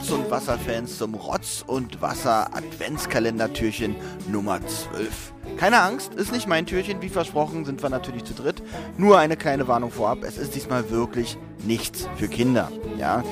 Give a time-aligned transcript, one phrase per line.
[0.00, 3.96] Rotz- und Wasser-Fans zum Rotz- und Wasser-Adventskalendertürchen
[4.32, 5.34] Nummer 12.
[5.58, 8.62] Keine Angst, ist nicht mein Türchen, wie versprochen sind wir natürlich zu dritt.
[8.96, 12.72] Nur eine kleine Warnung vorab, es ist diesmal wirklich nichts für Kinder.
[12.96, 13.22] Ja,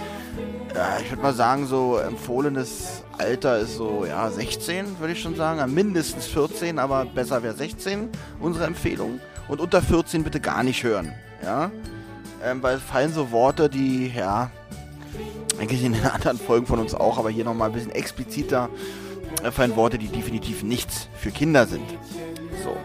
[0.74, 5.36] ja ich würde mal sagen, so empfohlenes Alter ist so, ja, 16, würde ich schon
[5.36, 5.72] sagen.
[5.72, 9.20] Mindestens 14, aber besser wäre 16, unsere Empfehlung.
[9.48, 11.70] Und unter 14 bitte gar nicht hören, ja.
[12.44, 14.50] Ähm, weil es fallen so Worte, die, ja,
[15.58, 18.68] eigentlich in den anderen Folgen von uns auch, aber hier nochmal ein bisschen expliziter
[19.42, 21.88] äh, fallen Worte, die definitiv nichts für Kinder sind.
[22.62, 22.76] So.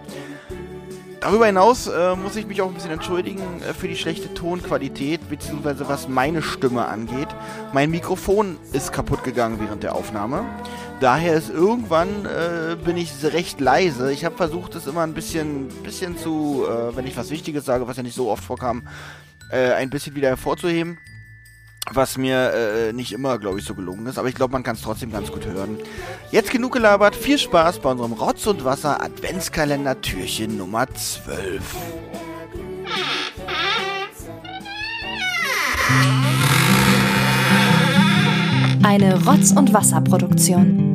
[1.20, 5.30] Darüber hinaus äh, muss ich mich auch ein bisschen entschuldigen äh, für die schlechte Tonqualität,
[5.30, 7.30] beziehungsweise was meine Stimme angeht.
[7.72, 10.44] Mein Mikrofon ist kaputt gegangen während der Aufnahme.
[11.00, 14.12] Daher ist irgendwann, äh, bin ich recht leise.
[14.12, 17.88] Ich habe versucht, es immer ein bisschen, bisschen zu, äh, wenn ich was Wichtiges sage,
[17.88, 18.88] was ja nicht so oft vorkam,
[19.50, 20.98] äh, ein bisschen wieder hervorzuheben
[21.92, 24.18] was mir äh, nicht immer, glaube ich, so gelungen ist.
[24.18, 25.78] Aber ich glaube, man kann es trotzdem ganz gut hören.
[26.32, 27.16] Jetzt genug gelabert.
[27.16, 31.62] Viel Spaß bei unserem Rotz und Wasser Adventskalender Türchen Nummer 12.
[38.84, 40.78] Eine Rotz- und Wasserproduktion.
[40.78, 40.93] Hallo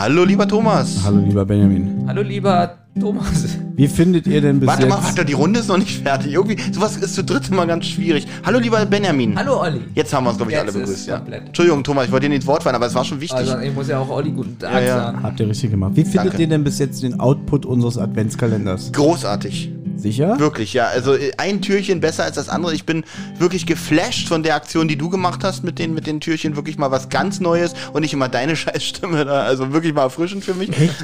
[0.00, 1.04] Hallo, lieber Thomas.
[1.04, 2.04] Hallo lieber Benjamin.
[2.06, 3.58] Hallo lieber Thomas.
[3.76, 4.90] Wie findet ihr denn bis Warte jetzt...
[4.90, 6.32] mal, warte, die Runde ist noch nicht fertig.
[6.32, 8.26] Irgendwie, sowas ist zu dritt immer ganz schwierig.
[8.46, 9.36] Hallo, lieber Benjamin.
[9.38, 9.82] Hallo Olli.
[9.94, 11.06] Jetzt haben wir uns, glaube ich, Jetzt alle begrüßt.
[11.06, 11.16] Ja.
[11.18, 11.46] komplett.
[11.48, 13.36] Entschuldigung, Thomas, ich wollte dir nicht ins Wort fallen, aber es war schon wichtig.
[13.36, 14.96] Also ich muss ja auch Olli guten Tag Ja, ja.
[14.96, 15.22] sagen.
[15.22, 15.92] Habt ihr richtig gemacht.
[15.94, 16.40] Wie findet Danke.
[16.40, 18.92] ihr denn bis jetzt den Output unseres Adventskalenders?
[18.92, 19.70] Großartig.
[20.00, 20.38] Sicher?
[20.38, 20.86] Wirklich, ja.
[20.86, 22.74] Also äh, ein Türchen besser als das andere.
[22.74, 23.04] Ich bin
[23.38, 26.56] wirklich geflasht von der Aktion, die du gemacht hast mit den, mit den Türchen.
[26.56, 29.42] Wirklich mal was ganz Neues und nicht immer deine Scheißstimme da.
[29.42, 30.70] Also wirklich mal erfrischend für mich.
[30.78, 30.94] Echt?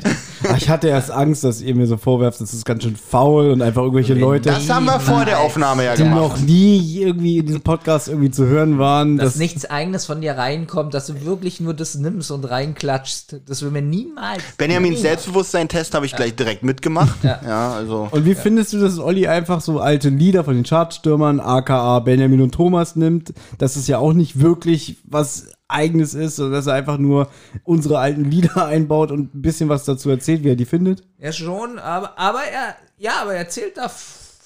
[0.49, 3.51] Ah, Ich hatte erst Angst, dass ihr mir so vorwerft, das ist ganz schön faul
[3.51, 6.17] und einfach irgendwelche Leute, Das haben wir vor der Aufnahme ja die gemacht.
[6.21, 9.17] noch nie irgendwie in diesem Podcast irgendwie zu hören waren.
[9.19, 13.37] Dass Das, nichts Eigenes von dir reinkommt, dass du wirklich nur das nimmst und reinklatschst.
[13.47, 14.43] Das will mir niemals.
[14.59, 17.17] Benjamins Selbstbewusstsein-Test habe ich gleich direkt mitgemacht.
[17.23, 18.09] Ja, also.
[18.11, 22.41] und wie findest du, dass Olli einfach so alte Lieder von den Chartstürmern, aka Benjamin
[22.41, 26.75] und Thomas nimmt, dass es ja auch nicht wirklich was eigenes ist, sondern dass er
[26.75, 27.29] einfach nur
[27.65, 31.03] unsere alten Lieder einbaut und ein bisschen was dazu erzählt, wie er die findet?
[31.19, 33.91] Ja, schon, aber, aber er, ja, aber er zählt da.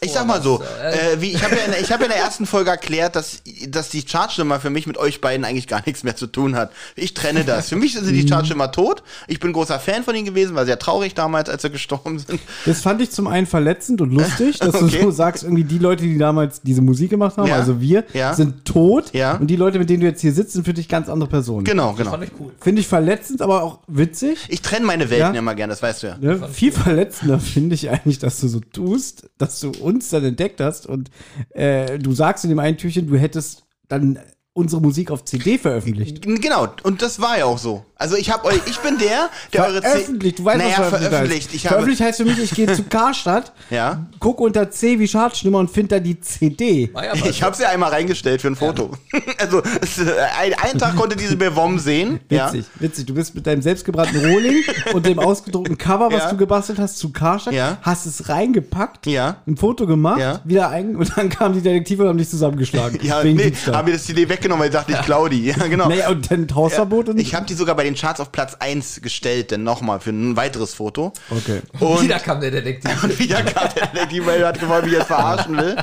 [0.02, 2.12] Ich sag mal so, äh, wie, ich habe ja, in der- ich hab ja in
[2.12, 5.82] der ersten Folge erklärt, dass, dass die Chartschimmer für mich mit euch beiden eigentlich gar
[5.84, 6.70] nichts mehr zu tun hat.
[6.96, 7.68] Ich trenne das.
[7.68, 8.14] Für mich sind Mhm.
[8.14, 9.02] die Chartschimmer tot.
[9.28, 12.40] Ich bin großer Fan von ihnen gewesen, war sehr traurig damals, als sie gestorben sind.
[12.64, 14.88] Das fand ich zum einen verletzend und lustig, dass Okay.
[15.00, 17.56] du so sagst, irgendwie die Leute, die damals diese Musik gemacht haben, Ja.
[17.56, 18.32] also wir, Ja.
[18.32, 19.34] sind tot Ja.
[19.36, 21.64] und die Leute, mit denen du jetzt hier sitzt, sind für dich ganz andere Personen.
[21.64, 22.12] Genau, genau.
[22.12, 22.52] Fand ich cool.
[22.58, 24.38] Finde ich verletzend, aber auch witzig.
[24.48, 25.38] Ich trenne meine Welten Ja.
[25.38, 26.16] immer gern, das weißt du ja.
[26.18, 26.48] Ne?
[26.50, 30.86] Viel verletzender finde ich eigentlich, dass du so tust, dass du uns dann entdeckt hast
[30.86, 31.10] und
[31.50, 34.18] äh, du sagst in dem einen Türchen, du hättest dann
[34.52, 36.22] unsere Musik auf CD veröffentlicht.
[36.22, 37.84] Genau, und das war ja auch so.
[38.00, 40.76] Also ich habe euch, ich bin der, der eure C- Veröffentlicht, du weißt, naja, was
[40.88, 41.42] veröffentlicht, veröffentlicht.
[41.48, 41.54] heißt.
[41.54, 44.06] Ich habe, veröffentlicht heißt für mich, ich gehe zu Karstadt, Ja.
[44.18, 46.90] gucke unter C wie Chartschnummer und finde da die CD.
[46.94, 48.90] Ja ich habe sie einmal reingestellt für ein Foto.
[49.38, 52.20] Also es, äh, ein, einen Tag konnte diese Bevom sehen.
[52.28, 53.06] Witzig, witzig.
[53.06, 54.56] Du bist mit deinem selbstgebrannten Rohling
[54.94, 56.30] und dem ausgedruckten Cover, was Ja.
[56.30, 57.78] du gebastelt hast, zu Karstadt, Ja.
[57.82, 59.36] hast es reingepackt, Ja.
[59.46, 60.40] ein Foto gemacht, Ja.
[60.44, 62.98] wieder ein und dann kamen die Detektive und haben dich zusammengeschlagen.
[63.02, 65.46] Ja, ja nee, haben mir das CD weggenommen, weil ich dachte, ich klau die.
[65.46, 65.88] Ja, genau.
[65.88, 67.18] Naja, und dann Hausverbot und.
[67.18, 70.36] Ich habe die sogar bei den Charts auf Platz 1 gestellt, denn nochmal für ein
[70.36, 71.12] weiteres Foto.
[71.30, 71.60] okay.
[71.78, 73.02] Und Wieder kam der Detektiv.
[73.02, 75.76] Und wieder kam der Detektiv, weil er hat gewollt, mich jetzt verarschen will.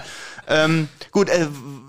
[0.49, 1.45] Ähm, gut, äh,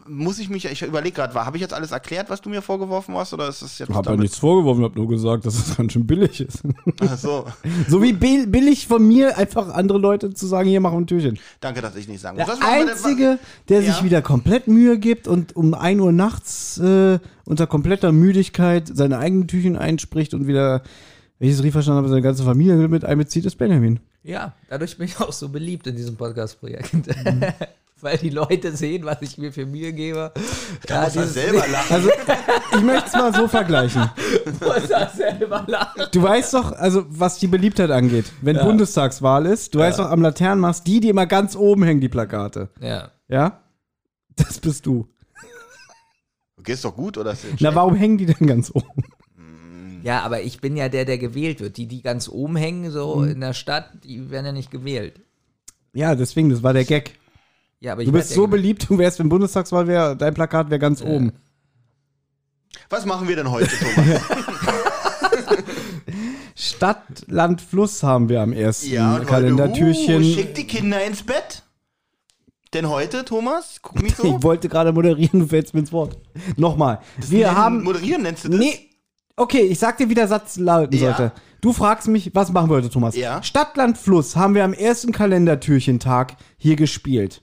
[0.09, 3.15] muss ich mich, ich überlege gerade, habe ich jetzt alles erklärt, was du mir vorgeworfen
[3.15, 5.77] hast, oder ist das jetzt Ich habe ja nichts vorgeworfen, habe nur gesagt, dass es
[5.77, 6.63] ganz schön billig ist.
[7.01, 7.47] Ach so,
[7.89, 11.39] so wie bi- billig von mir, einfach andere Leute zu sagen, hier, mach ein Türchen.
[11.61, 12.47] danke, dass ich nicht sagen muss.
[12.59, 13.39] Der Einzige,
[13.69, 14.05] der sich Ja.
[14.05, 19.47] wieder komplett Mühe gibt und um 1 Uhr nachts äh, unter kompletter Müdigkeit seine eigenen
[19.47, 20.83] Türchen einspricht und wieder,
[21.39, 24.01] wenn ich es richtig verstanden habe, seine ganze Familie mit einbezieht, ist Benjamin.
[24.25, 26.91] Ja, dadurch bin ich auch so beliebt in diesem Podcast-Projekt.
[28.01, 30.33] Weil die Leute sehen, was ich mir für Mühe gebe.
[30.89, 31.95] Ja, muss er selber lachen.
[31.95, 32.11] Also,
[32.77, 34.09] ich möchte es mal so vergleichen.
[34.61, 36.03] muss er selber lachen.
[36.13, 40.23] Du weißt doch, also was die Beliebtheit angeht, wenn Bundestagswahl ist, du weißt doch am
[40.23, 42.69] Laternenmast, die, die immer ganz oben hängen, die Plakate.
[42.81, 43.11] Ja.
[43.29, 43.61] Ja?
[44.37, 45.09] Das bist du.
[46.59, 47.33] Okay, ist doch gut, oder?
[47.33, 48.87] Ist Na, warum hängen die denn ganz oben?
[50.03, 51.77] Ja, Ja, aber ich bin ja der, der gewählt wird.
[51.77, 53.31] Die, die ganz oben hängen, so Mhm.
[53.31, 55.21] in der Stadt, die werden ja nicht gewählt.
[55.93, 57.18] Ja, deswegen, das war der Gag.
[57.81, 60.79] Ja, aber ich Du bist so beliebt, du wärst, wenn Bundestagswahl wäre, dein Plakat wäre
[60.81, 61.33] ganz oben.
[62.91, 64.21] Was machen wir denn heute, Thomas?
[66.55, 70.23] Stadt, Land, Fluss haben wir am ersten ja, und Kalendertürchen.
[70.23, 71.63] Uh, schick die Kinder ins Bett.
[72.75, 74.25] Denn heute, Thomas, guck mich so.
[74.37, 76.19] ich wollte gerade moderieren, du fällst mir ins Wort.
[76.57, 77.01] Nochmal.
[77.17, 77.85] Wir Nennen- haben.
[77.85, 78.59] Moderieren nennst du das?
[78.59, 78.91] Nee.
[79.37, 81.17] Okay, ich sag dir, wie der Satz lauten Ja.
[81.17, 81.33] sollte.
[81.61, 83.15] Du fragst mich, was machen wir heute, Thomas?
[83.17, 83.43] Ja.
[83.43, 87.43] Stadt, Land, Fluss haben wir am ersten Kalendertürchentag hier gespielt.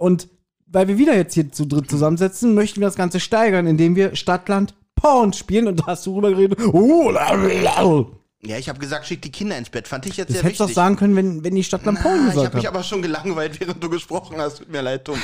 [0.00, 0.28] Und
[0.66, 4.16] weil wir wieder jetzt hier zu dritt zusammensetzen, möchten wir das Ganze steigern, indem wir
[4.16, 5.68] Stadt, Land, Porn spielen.
[5.68, 6.58] Und da hast du rüber geredet.
[6.58, 8.06] La.
[8.42, 9.86] Ja, ich habe gesagt, schick die Kinder ins Bett.
[9.86, 10.74] Fand ich jetzt Das sehr hättest du wichtig.
[10.74, 13.02] doch sagen können, wenn, wenn die Stadt, Porn Ah, ich gesagt habe mich aber schon
[13.02, 14.58] gelangweilt, während du gesprochen hast.
[14.58, 15.20] Tut mir leid, Thomas.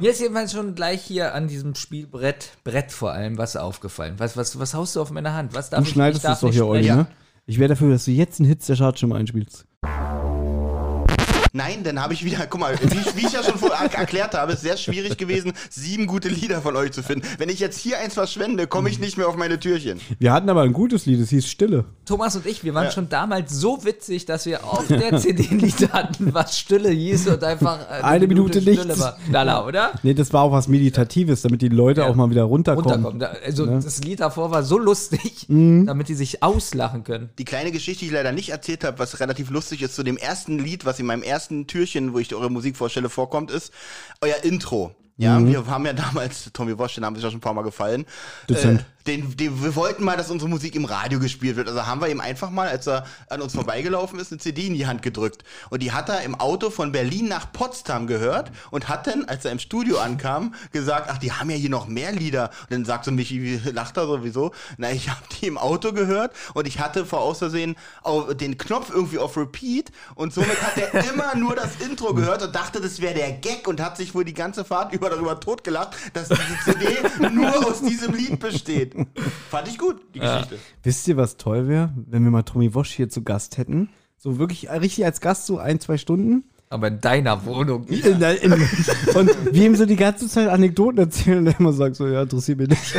[0.00, 4.14] Mir ist jedenfalls schon gleich hier an diesem Spielbrett, Brett vor allem, was aufgefallen.
[4.16, 5.52] Was, was, was haust du auf meine Hand?
[5.52, 7.06] Was darf Du ich schneidest ich darf das doch hier, Olli, ne?
[7.44, 9.66] Ich wäre dafür, dass du jetzt einen Hitz der Schadschirm einspielst.
[11.52, 14.34] Nein, dann habe ich wieder, guck mal, wie, wie ich ja schon vor, er- erklärt
[14.34, 17.26] habe, ist sehr schwierig gewesen, sieben gute Lieder von euch zu finden.
[17.38, 20.00] Wenn ich jetzt hier eins verschwende, komme ich nicht mehr auf meine Türchen.
[20.18, 21.84] Wir hatten aber ein gutes Lied, es hieß Stille.
[22.04, 25.58] Thomas und ich, wir waren schon damals so witzig, dass wir auf der CD ein
[25.58, 29.00] Lied hatten, was Stille hieß und einfach äh, Eine Minute Stille nichts.
[29.00, 29.18] war.
[29.30, 29.92] Lala, oder?
[30.02, 32.08] Nee, das war auch was Meditatives, damit die Leute Ja.
[32.08, 33.04] auch mal wieder runterkommen.
[33.04, 33.42] Runterkommen.
[33.44, 35.86] Also das Lied davor war so lustig, Mhm.
[35.86, 37.30] damit die sich auslachen können.
[37.38, 40.16] Die kleine Geschichte, die ich leider nicht erzählt habe, was relativ lustig ist, zu dem
[40.16, 43.72] ersten Lied, was in meinem ersten Türchen, wo ich eure Musik vorstelle, vorkommt, ist
[44.20, 44.94] euer Intro.
[45.18, 47.62] Ja, wir haben ja damals, Tommy Wosch, den haben sich ja schon ein paar Mal
[47.62, 48.06] gefallen.
[48.48, 48.80] Dezent.
[48.80, 51.66] Äh, den, den, wir wollten mal, dass unsere Musik im Radio gespielt wird.
[51.66, 54.74] Also haben wir ihm einfach mal, als er an uns vorbeigelaufen ist, eine CD in
[54.74, 55.44] die Hand gedrückt.
[55.70, 59.46] Und die hat er im Auto von Berlin nach Potsdam gehört und hat dann, als
[59.46, 62.50] er im Studio ankam, gesagt, ach, die haben ja hier noch mehr Lieder.
[62.64, 64.52] Und dann sagt so Michi, wie lacht er sowieso?
[64.76, 68.90] Na, ich habe die im Auto gehört und ich hatte vor Außersehen au- den Knopf
[68.90, 73.00] irgendwie auf Repeat und somit hat er immer nur das Intro gehört und dachte, das
[73.00, 76.76] wäre der Gag und hat sich wohl die ganze Fahrt über darüber totgelacht, dass diese
[76.76, 78.94] CD nur aus diesem Lied besteht.
[79.50, 80.58] Fand ich gut, die Geschichte.
[80.82, 83.90] Wisst ihr, was toll wäre, wenn wir mal Tommy Wosch hier zu Gast hätten?
[84.16, 86.44] So wirklich richtig als Gast, so ein, zwei Stunden.
[86.70, 87.86] Aber in deiner Wohnung.
[87.86, 91.96] In, in, und wir ihm so die ganze Zeit Anekdoten erzählen und er immer sagt
[91.96, 92.94] so, ja, interessiert mich nicht.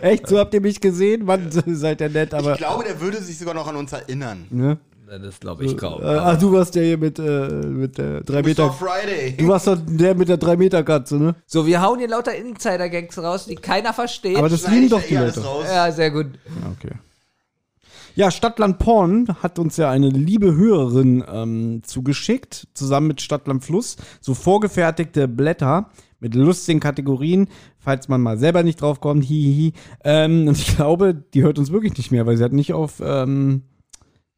[0.00, 1.26] Echt, so habt ihr mich gesehen?
[1.26, 2.52] Mann, seid ihr nett, aber.
[2.52, 4.46] Ich glaube, der würde sich sogar noch an uns erinnern.
[4.50, 4.78] Ne?
[5.06, 6.02] Das glaube ich kaum.
[6.02, 8.46] Äh, ach, du warst der hier mit, äh, mit der 3 Mr.
[8.46, 8.72] Meter.
[8.72, 9.36] Friday.
[9.36, 11.36] Du warst doch der mit der 3 Meter Katze, ne?
[11.46, 14.36] So, wir hauen hier lauter Insider-Gags raus, die keiner versteht.
[14.36, 15.42] Aber das lieben doch ja die Leute.
[15.64, 16.26] ja, sehr gut.
[16.46, 16.96] Ja, okay.
[18.16, 23.96] Ja, Stadtland Porn hat uns ja eine liebe Hörerin ähm, zugeschickt, zusammen mit Stadtland Fluss,
[24.20, 27.48] so vorgefertigte Blätter mit lustigen Kategorien,
[27.78, 29.74] falls man mal selber nicht drauf kommt, hihihi.
[30.02, 33.02] Ähm, und ich glaube, die hört uns wirklich nicht mehr, weil sie hat nicht auf
[33.04, 33.64] ähm,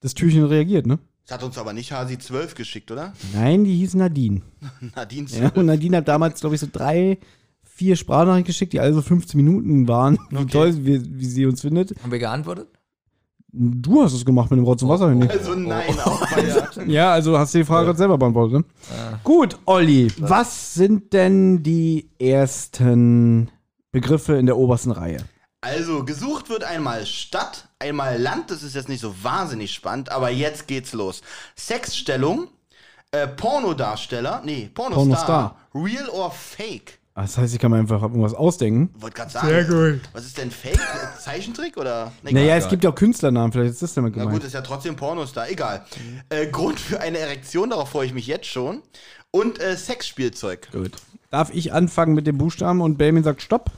[0.00, 0.98] das Türchen reagiert, ne?
[1.26, 3.12] Das hat uns aber nicht Hasi 12 geschickt, oder?
[3.34, 4.40] Nein, die hieß Nadine.
[4.96, 5.56] Nadine Ja, 12.
[5.58, 7.18] und Nadine hat damals, glaube ich, so drei,
[7.62, 10.18] vier Sprachnachrichten geschickt, die alle so 15 Minuten waren.
[10.30, 11.94] Wie toll, wie, wie sie uns findet.
[12.02, 12.68] Haben wir geantwortet?
[13.50, 15.26] Du hast es gemacht mit dem Rotz und Wasser, Handy.
[15.26, 16.20] Also nein, auch
[16.76, 16.84] ja.
[16.86, 18.58] Ja, also hast du die Frage gerade selber beantwortet.
[18.58, 18.64] Ne?
[19.24, 23.48] Gut, Olli, was sind denn die ersten
[23.90, 25.18] Begriffe in der obersten Reihe?
[25.60, 30.30] Also, gesucht wird einmal Stadt, einmal Land, das ist jetzt nicht so wahnsinnig spannend, aber
[30.30, 31.20] jetzt geht's los.
[31.56, 32.46] Sexstellung,
[33.10, 35.56] äh, Pornodarsteller, nee, Pornostar, Pornostar.
[35.74, 36.98] Real or Fake?
[37.14, 38.94] Ah, Das heißt, ich kann mir einfach irgendwas ausdenken.
[39.00, 39.48] Wollte gerade sagen.
[39.48, 40.00] Sehr gut.
[40.12, 40.78] Was ist denn Fake?
[41.18, 42.12] Zeichentrick oder?
[42.22, 42.58] Nee, Naja, egal.
[42.58, 45.50] es gibt ja auch Künstlernamen, vielleicht ist das damit Na gut, ist ja trotzdem Pornostar,
[45.50, 45.84] egal.
[46.28, 48.82] Äh, Grund für eine Erektion, darauf freue ich mich jetzt schon.
[49.32, 50.70] Und äh, Sexspielzeug.
[50.70, 50.92] Gut.
[51.30, 53.72] Darf ich anfangen mit dem Buchstaben und Benjamin sagt Stopp?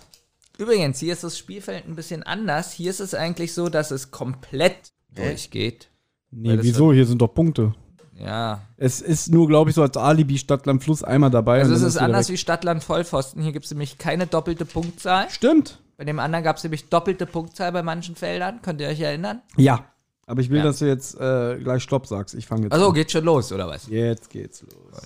[0.61, 2.73] Übrigens, hier ist das Spielfeld ein bisschen anders.
[2.73, 5.89] Hier ist es eigentlich so, dass es komplett durchgeht.
[6.31, 6.93] Nee, wieso?
[6.93, 7.75] Hier sind doch Punkte.
[8.15, 8.61] Ja.
[8.77, 11.61] Es ist nur, glaube ich, so als Alibi Stadtland Fluss einmal dabei.
[11.61, 12.35] Also es ist anders weg.
[12.35, 13.43] wie Stadtland Vollpfosten.
[13.43, 15.31] Hier gibt es nämlich keine doppelte Punktzahl.
[15.31, 15.81] Stimmt.
[15.97, 18.61] Bei dem anderen gab es nämlich doppelte Punktzahl bei manchen Feldern.
[18.61, 19.41] Könnt ihr euch erinnern?
[19.57, 19.87] Ja.
[20.27, 20.65] Aber ich will, Ja.
[20.65, 22.35] dass du jetzt äh, gleich Stopp sagst.
[22.35, 22.95] Ich fange jetzt Also an.
[22.95, 23.87] geht schon los, oder was?
[23.89, 25.03] Jetzt geht's los.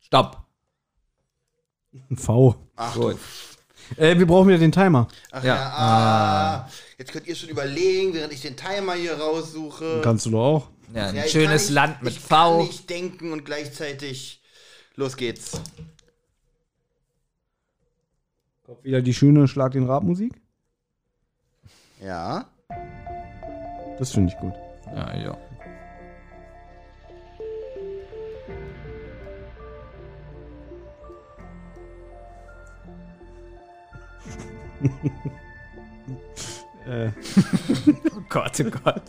[0.00, 0.41] Stopp.
[2.10, 2.54] Ein V.
[2.76, 3.18] Ach, Gut.
[3.96, 5.08] Äh, wir brauchen wieder den Timer.
[5.30, 5.54] Ach Ja.
[5.54, 6.68] ja, ah.
[6.98, 10.00] Jetzt könnt ihr schon überlegen, während ich den Timer hier raussuche.
[10.02, 10.68] Kannst du doch auch.
[10.94, 12.62] Ja, ein Ja, schönes kann Land mit ich Kann V.
[12.64, 14.40] nicht denken und gleichzeitig.
[14.94, 15.60] Los geht's.
[18.64, 20.32] Kommt wieder die schöne Schlag den Rab Musik.
[22.00, 22.46] Ja.
[23.98, 24.54] Das finde ich gut.
[24.94, 25.38] Ja, ja.
[36.86, 37.08] Äh,
[38.16, 39.02] Oh Gott, oh Gott.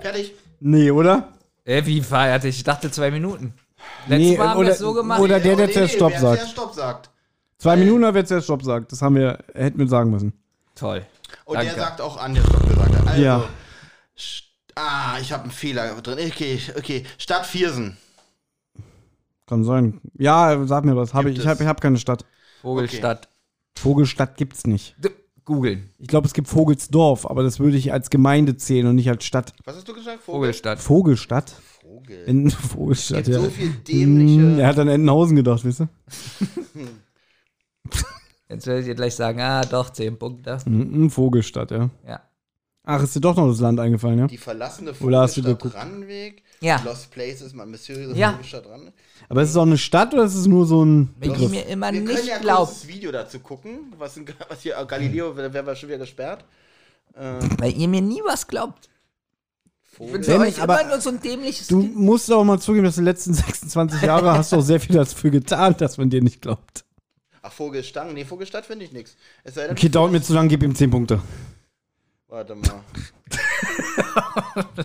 [0.00, 0.34] Fertig.
[0.60, 1.32] nee, oder?
[1.64, 3.54] Äh, wie feiert Ich dachte zwei Minuten.
[4.06, 5.20] Letztes Nee, Mal haben wir oder- es so gemacht.
[5.20, 6.48] oder- der, der Oh, zuerst Stopp wer sagt.
[6.48, 7.10] Stopp sagt.
[7.58, 8.92] Zwei Minuten, oder wer zuerst Stopp sagt.
[8.92, 10.32] Das haben wir, hätten wir sagen müssen.
[10.74, 11.02] Toll.
[11.44, 11.74] Und Danke.
[11.74, 13.06] der sagt auch an, der Stopp gesagt hat.
[13.06, 13.48] Also, Ja.
[14.76, 16.18] Ah, ich habe einen Fehler drin.
[16.26, 17.04] Okay, okay.
[17.16, 17.96] Stadt Viersen.
[19.46, 20.00] Kann sein.
[20.18, 21.14] Ja, sag mir was.
[21.14, 22.24] Hab ich Gibt ich habe hab keine Stadt.
[22.62, 23.28] Vogelstadt.
[23.76, 24.96] Vogelstadt gibt's nicht.
[24.98, 25.10] D
[25.44, 25.90] googeln.
[25.98, 29.24] Ich glaube, es gibt Vogelsdorf, aber das würde ich als Gemeinde zählen und nicht als
[29.24, 29.52] Stadt.
[29.64, 30.22] Was hast du gesagt?
[30.22, 30.80] Vogelstadt.
[30.80, 31.54] Vogelstadt?
[31.82, 32.24] Vogel.
[32.24, 33.42] In Vogelstadt, gibt ja.
[33.42, 34.60] so viel dämliche.
[34.62, 35.88] Er hat an Entenhausen gedacht, weißt du?
[38.54, 40.58] Jetzt werde ich dir gleich sagen, ah, doch, zehn Punkte.
[40.64, 41.90] Mm, Vogelstadt, ja.
[42.06, 42.20] Ja.
[42.86, 44.26] Ach, ist dir doch noch das Land eingefallen, ja?
[44.26, 45.74] Die verlassene Vogelstadt?
[45.74, 46.42] Rannweg.
[46.60, 46.80] Ja.
[46.84, 48.32] Lost Places, mal mysteriöse Ja.
[48.32, 48.92] Vogelstadt ran.
[49.28, 51.66] Aber ist es auch eine Stadt oder ist es nur so ein Wenn ich mir
[51.66, 53.92] immer Wir können nicht ja glaube, das Video dazu gucken.
[53.98, 56.44] Was, in, was hier, äh, Galileo, wer wäre schon wieder gesperrt.
[57.14, 58.88] Äh, weil ihr mir nie was glaubt.
[59.92, 60.26] Ich bin Vogel.
[60.26, 61.96] Wenn euch ich aber- immer nur so ein dämliches Du Kind.
[61.96, 65.30] musst aber mal zugeben, dass die letzten 26 Jahre hast du auch sehr viel dafür
[65.30, 66.84] getan, dass man dir nicht glaubt.
[67.46, 68.14] Ach, Vogelstangen.
[68.14, 69.16] Nee, Vogelstadt finde ich nichts.
[69.42, 71.20] Es sei denn, Okay, dauert mir zu lang, gib ihm 10 Punkte.
[72.28, 72.80] Warte mal.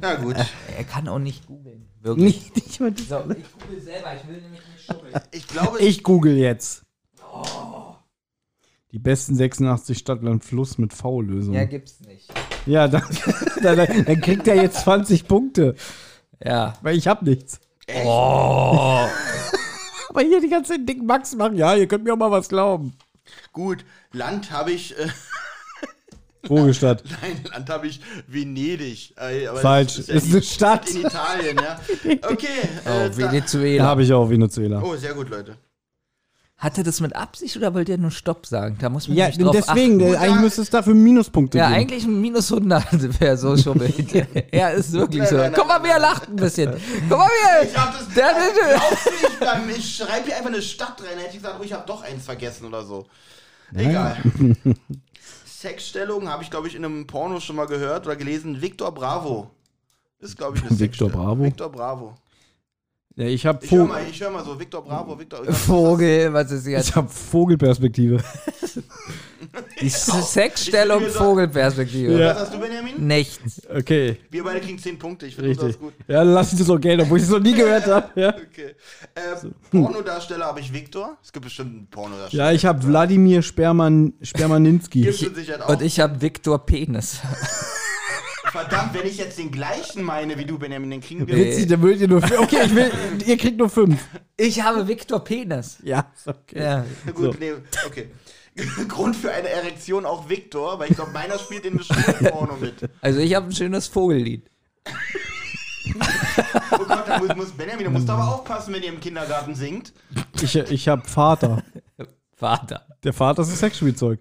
[0.00, 0.36] Na gut.
[0.76, 1.88] Er kann auch nicht googeln.
[2.02, 2.52] Wirklich.
[2.52, 5.14] Nicht, nicht mal die- So, ich google selber, ich will nämlich nicht schummeln.
[5.30, 6.82] Ich glaube, Ich google jetzt.
[8.92, 11.54] Die besten 86 Stadtland Fluss mit V-Lösung.
[11.54, 12.30] Ja, Ja, gibt's nicht.
[12.66, 12.90] dann,
[13.62, 15.76] dann, dann kriegt er jetzt 20 Punkte,
[16.44, 16.74] Ja.
[16.82, 17.58] weil ich hab nichts.
[18.04, 19.06] Oh.
[20.16, 21.56] Aber hier die ganze Zeit dick Max machen.
[21.56, 22.94] Ja, ihr könnt mir auch mal was glauben.
[23.52, 23.84] gut.
[24.12, 24.98] Land habe ich.
[24.98, 25.08] Äh,
[26.46, 27.04] Vogelstadt.
[27.20, 29.12] nein, Land habe ich Venedig.
[29.18, 29.96] Äh, aber Falsch.
[29.96, 30.88] das ja Ist die eine Stadt.
[30.90, 31.80] In Italien, ja.
[32.30, 32.46] Okay.
[32.86, 33.82] Oh, Äh, Venezuela.
[33.84, 34.80] Da habe ich auch Venezuela.
[34.82, 35.56] oh, sehr gut, Leute.
[36.58, 38.78] Hat er das mit Absicht oder wollte er nur Stopp sagen?
[38.80, 40.14] Da muss man Ja, drauf deswegen, achten.
[40.16, 41.80] eigentlich müsste es dafür Minuspunkte Ja, geben.
[41.80, 43.94] eigentlich ein minus 100 wäre so schummelt.
[44.54, 45.36] ja, ist wirklich Nein, so.
[45.36, 46.72] nein, nein, Guck mal, wie er nein, lacht ein bisschen.
[47.10, 47.68] Guck mal, wie er.
[47.70, 48.08] Ich hab das.
[48.14, 51.18] Der- der- ich, ich schreibe hier einfach eine Stadt rein.
[51.18, 53.06] Hätte ich gesagt, oh, ich habe doch eins vergessen oder so.
[53.74, 54.16] Egal.
[55.46, 58.62] Sexstellung habe ich, glaube ich, in einem Porno schon mal gehört oder gelesen.
[58.62, 59.50] Victor Bravo.
[60.20, 61.12] Ist, glaube ich, eine Victor Sexstellung.
[61.12, 61.42] Bravo?
[61.44, 62.14] Victor Bravo.
[63.18, 65.42] Ja, ich habe Ich höre Vogel, mal, ich hör mal so, Victor Bravo, Victor.
[65.52, 66.90] Vogel, was ist jetzt?
[66.90, 68.22] ich hab Vogelperspektive.
[69.80, 72.18] Die Sexstellung, Ich- ich- Vogelperspektive.
[72.20, 72.34] Ja.
[72.34, 73.06] Was hast du, Benjamin?
[73.06, 73.62] Nichts.
[73.74, 75.26] Okay, Wir beide kriegen 10 Punkte.
[75.26, 75.94] Ich finde das gut.
[76.08, 78.08] Ja, dann lass ich das auch Geld, obwohl ich es noch nie gehört habe.
[78.20, 78.34] Ja.
[78.56, 78.74] Okay.
[79.14, 81.16] Äh, Pornodarsteller habe ich Victor.
[81.22, 82.44] Es gibt bestimmt einen Pornodarsteller.
[82.46, 85.02] ja, ich habe Wladimir Sperman, Spermaninski.
[85.02, 85.68] Gibt es sicher auch.
[85.70, 87.20] Und ich habe Viktor Penis.
[88.56, 91.36] Verdammt, wenn ich jetzt den gleichen meine wie du, Benjamin, dann kriegen wir.
[91.36, 92.22] Witzig, dann würdet ihr nur.
[92.24, 92.90] Okay, ich will,
[93.26, 94.02] ihr kriegt nur fünf.
[94.34, 95.76] Ich habe Viktor Penis.
[95.82, 96.58] Ja, ist okay.
[96.62, 96.86] Ja.
[97.12, 97.38] Gut, So.
[97.38, 97.52] nee,
[97.86, 98.08] okay.
[98.88, 102.76] Grund für eine Erektion auch Victor, weil ich glaube, meiner spielt in einem Porno mit.
[103.02, 104.50] Also ich habe ein schönes Vogellied.
[106.70, 109.54] Oh Gott, da muss, muss Benjamin, da musst du aber aufpassen, wenn ihr im Kindergarten
[109.54, 109.92] singt.
[110.40, 111.62] Ich, ich habe Vater.
[112.34, 112.86] Vater.
[113.04, 114.18] Der Vater ist ein Sexspielzeug.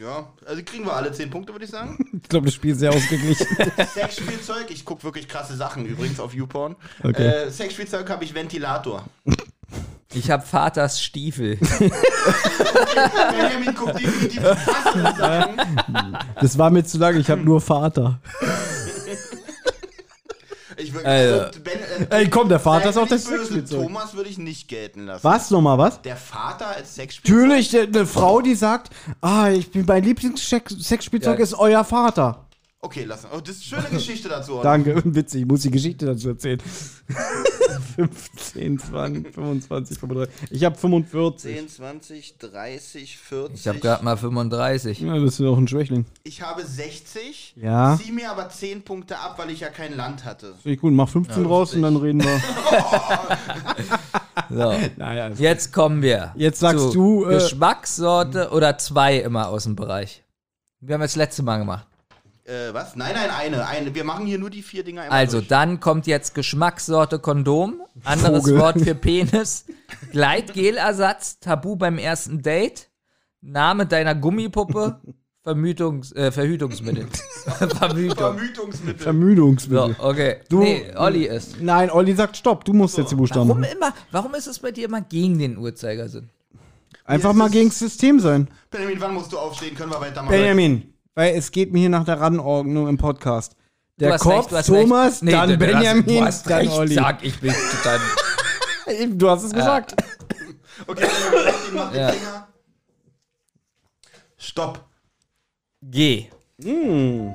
[0.00, 1.98] Ja, also kriegen wir alle 10 Punkte, würde ich sagen.
[2.22, 3.46] Ich glaube, das Spiel ist sehr ausgeglichen.
[3.94, 6.76] Sexspielzeug, ich gucke wirklich krasse Sachen übrigens auf YouPorn.
[7.02, 7.26] Okay.
[7.26, 9.04] Äh, Sexspielzeug habe ich Ventilator.
[10.14, 11.56] Ich habe Vaters Stiefel.
[11.56, 15.56] Benjamin guckt definitiv krasse Sachen.
[16.38, 18.20] Das war mir zu lang, ich habe nur Vater.
[20.82, 23.82] Ich würd, Also, also, ben, äh, Ey, komm, der Vater ist auch böse, Sexspielzeug.
[23.82, 25.24] Thomas würde ich nicht gelten lassen.
[25.24, 25.50] Was?
[25.50, 26.02] Nochmal was?
[26.02, 27.40] Der Vater als Sexspielzeug?
[27.42, 31.42] Natürlich, der- eine Frau, die sagt, ah, ich bin mein Lieblings-Sexspielzeug Ja.
[31.42, 32.46] ist euer Vater.
[32.84, 33.28] Okay, lassen.
[33.32, 34.54] Oh, das ist eine schöne Geschichte dazu.
[34.54, 34.64] oder?
[34.64, 36.60] Danke, witzig, ich muss die Geschichte dazu erzählen.
[37.94, 40.50] 15, 20, 25, 35.
[40.50, 41.56] Ich habe 45.
[41.56, 43.54] 10, 20, 30, 40.
[43.60, 45.00] Ich habe gerade mal 35.
[45.00, 46.06] Ja, das ist doch ein Schwächling.
[46.24, 47.54] Ich habe 60.
[47.56, 47.96] Ja.
[48.02, 50.54] Zieh mir aber 10 Punkte ab, weil ich ja kein Land hatte.
[50.62, 52.40] Finde ich gut, mach 15 raus und dann reden wir.
[54.50, 54.74] So.
[54.96, 56.32] naja, Jetzt kommen wir.
[56.36, 60.24] Jetzt sagst zu du, äh, Geschmackssorte oder zwei immer aus dem Bereich.
[60.80, 61.86] Wir haben das letzte Mal gemacht.
[62.44, 62.96] Äh, was?
[62.96, 63.66] Nein, nein, eine.
[63.66, 63.94] eine.
[63.94, 65.48] Wir machen hier nur die vier Dinger einmal Also, durch.
[65.48, 68.58] dann kommt jetzt Geschmackssorte Kondom, anderes Vogel.
[68.58, 69.64] Wort für Penis,
[70.10, 72.88] Gleitgelersatz, Tabu beim ersten Date,
[73.40, 75.00] Name deiner Gummipuppe,
[75.42, 77.06] Vermütungs, äh, Verhütungsmittel.
[77.78, 78.16] Vermütung.
[78.16, 79.06] Vermütungsmittel.
[79.06, 79.96] Ermüdungsmittel.
[79.98, 80.36] So, okay.
[80.48, 81.60] Du- nee, Olli ist.
[81.60, 83.72] Nein, Olli sagt Stopp, du musst jetzt die Buchstaben Warum machen.
[83.76, 86.28] immer, warum ist es bei dir immer gegen den Uhrzeigersinn?
[87.04, 88.48] Einfach mal gegen das System sein.
[88.70, 89.74] Benjamin, wann musst du aufstehen?
[89.74, 90.30] Können wir weitermachen?
[90.30, 93.54] Benjamin, weil es geht mir hier nach der Rangordnung im Podcast.
[93.98, 95.22] Du Der hast Kopf, recht, du hast Thomas.
[95.22, 96.94] Nee, dann du- du hast- Benjamin, du hast dann recht, Olli.
[96.94, 98.00] Sag ich bin total.
[98.98, 99.94] Eben, Du hast es gesagt.
[100.86, 102.08] Okay, Benjamin, mach den Ja.
[102.08, 102.48] Finger.
[104.38, 104.84] Stopp.
[105.82, 106.28] G.
[106.62, 107.34] Hm.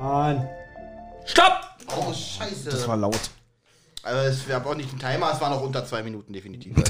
[0.00, 0.48] Mann.
[1.24, 1.60] Stopp!
[1.96, 2.70] Oh, scheiße.
[2.70, 3.30] Das war laut.
[4.02, 6.76] Aber es gab auch nicht einen Timer, es war noch unter zwei Minuten, definitiv.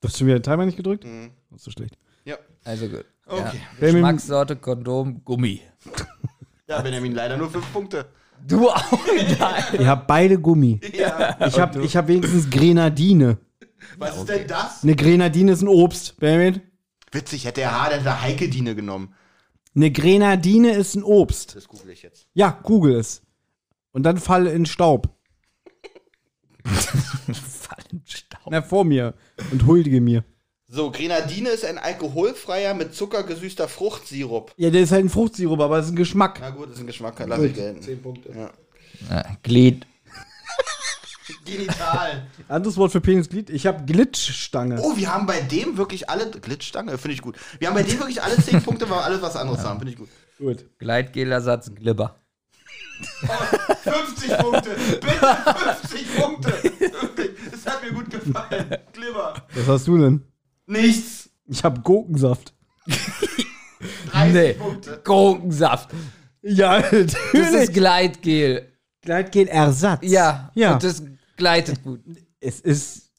[0.00, 1.02] Du hast schon wieder den Timer nicht gedrückt?
[1.50, 1.98] Das ist so schlecht.
[2.24, 2.36] ja.
[2.62, 3.04] Also gut.
[3.26, 3.60] Okay.
[3.80, 3.80] Ja.
[3.80, 5.60] Geschmackssorte, Kondom, Gummi.
[6.68, 8.06] Ja, Benjamin, leider nur fünf Punkte.
[8.46, 8.92] Du auch.
[9.40, 9.64] Nein.
[9.76, 10.80] Ihr habt beide Gummi.
[10.96, 11.36] Ja.
[11.44, 13.38] Ich habe ich hab wenigstens Grenadine.
[13.96, 14.84] Was ist denn das?
[14.84, 16.60] Eine Grenadine ist ein Obst, Benjamin.
[17.10, 19.14] Witzig, hätte er H, der hätte Heike-Diene genommen.
[19.74, 21.56] Eine Grenadine ist ein Obst.
[21.56, 22.26] Das google ich jetzt.
[22.34, 23.22] Ja, google es.
[23.92, 25.08] Und dann falle in Staub.
[26.64, 28.50] Fallen Staub.
[28.50, 29.14] Na, vor mir.
[29.50, 30.24] Und huldige mir.
[30.70, 34.52] So, Grenadine ist ein alkoholfreier, mit Zucker gesüßter Fruchtsirup.
[34.58, 36.38] Ja, der ist halt ein Fruchtsirup, aber es ist ein Geschmack.
[36.40, 37.80] Na gut, ist ein Geschmack, lass ich gelten.
[37.80, 38.32] Zehn Punkte.
[38.36, 38.50] Ja.
[39.08, 39.86] Ja, Glied.
[41.44, 42.26] Genital.
[42.48, 43.50] Anderes Wort für Penisglied.
[43.50, 44.80] Ich habe Glitchstange.
[44.80, 46.30] Oh, wir haben bei dem wirklich alle.
[46.30, 47.36] Glitzstange, finde ich gut.
[47.58, 49.92] Wir haben bei dem wirklich alle zehn Punkte, weil wir alles was anderes haben, finde
[49.92, 50.08] ich gut.
[50.38, 50.64] Gut.
[50.78, 52.16] Gleitgelersatz, Glibber.
[53.84, 54.70] 50 Punkte!
[55.00, 55.36] Bitte
[55.80, 56.52] 50 Punkte!
[56.52, 58.76] Wirklich, Das hat mir gut gefallen.
[58.92, 59.34] Glibber.
[59.54, 60.22] Was hast du denn?
[60.66, 61.28] Nichts.
[61.46, 62.52] Ich habe Gurkensaft.
[64.12, 64.52] 30 Nee.
[64.54, 65.00] Punkte.
[65.04, 65.90] Gurkensaft.
[66.42, 67.72] Ja, Das ist natürlich.
[67.72, 68.72] Gleitgel.
[69.02, 70.00] Gleitgel-Ersatz.
[70.02, 70.50] Ja.
[70.54, 70.74] Ja.
[70.74, 71.02] Und das
[71.38, 72.00] gleitet gut.
[72.40, 73.10] es ist.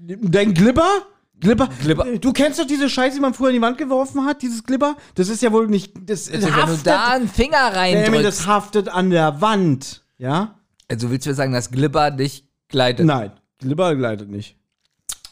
[0.00, 1.06] Dein Glibber?
[1.38, 1.68] Glibber?
[1.80, 2.04] Glibber.
[2.18, 4.96] Du kennst doch diese Scheiße, die man früher in die Wand geworfen hat, dieses Glibber?
[5.14, 5.92] Das ist ja wohl nicht.
[6.04, 8.24] Das Also, wenn du haftet, da einen Finger reindrückst.
[8.24, 10.04] das haftet an der Wand.
[10.18, 10.58] Ja?
[10.88, 13.06] Also willst du mir sagen, dass Glibber nicht gleitet?
[13.06, 13.32] Nein.
[13.58, 14.56] Glibber gleitet nicht.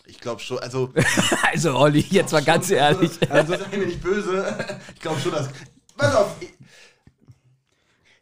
[0.07, 0.93] Ich glaube schon, also.
[1.53, 3.11] Also Olli, jetzt mal ganz ehrlich.
[3.31, 4.57] Also, sei mir nicht böse.
[4.95, 5.49] Ich glaube schon, dass.
[5.97, 6.37] Pass auf.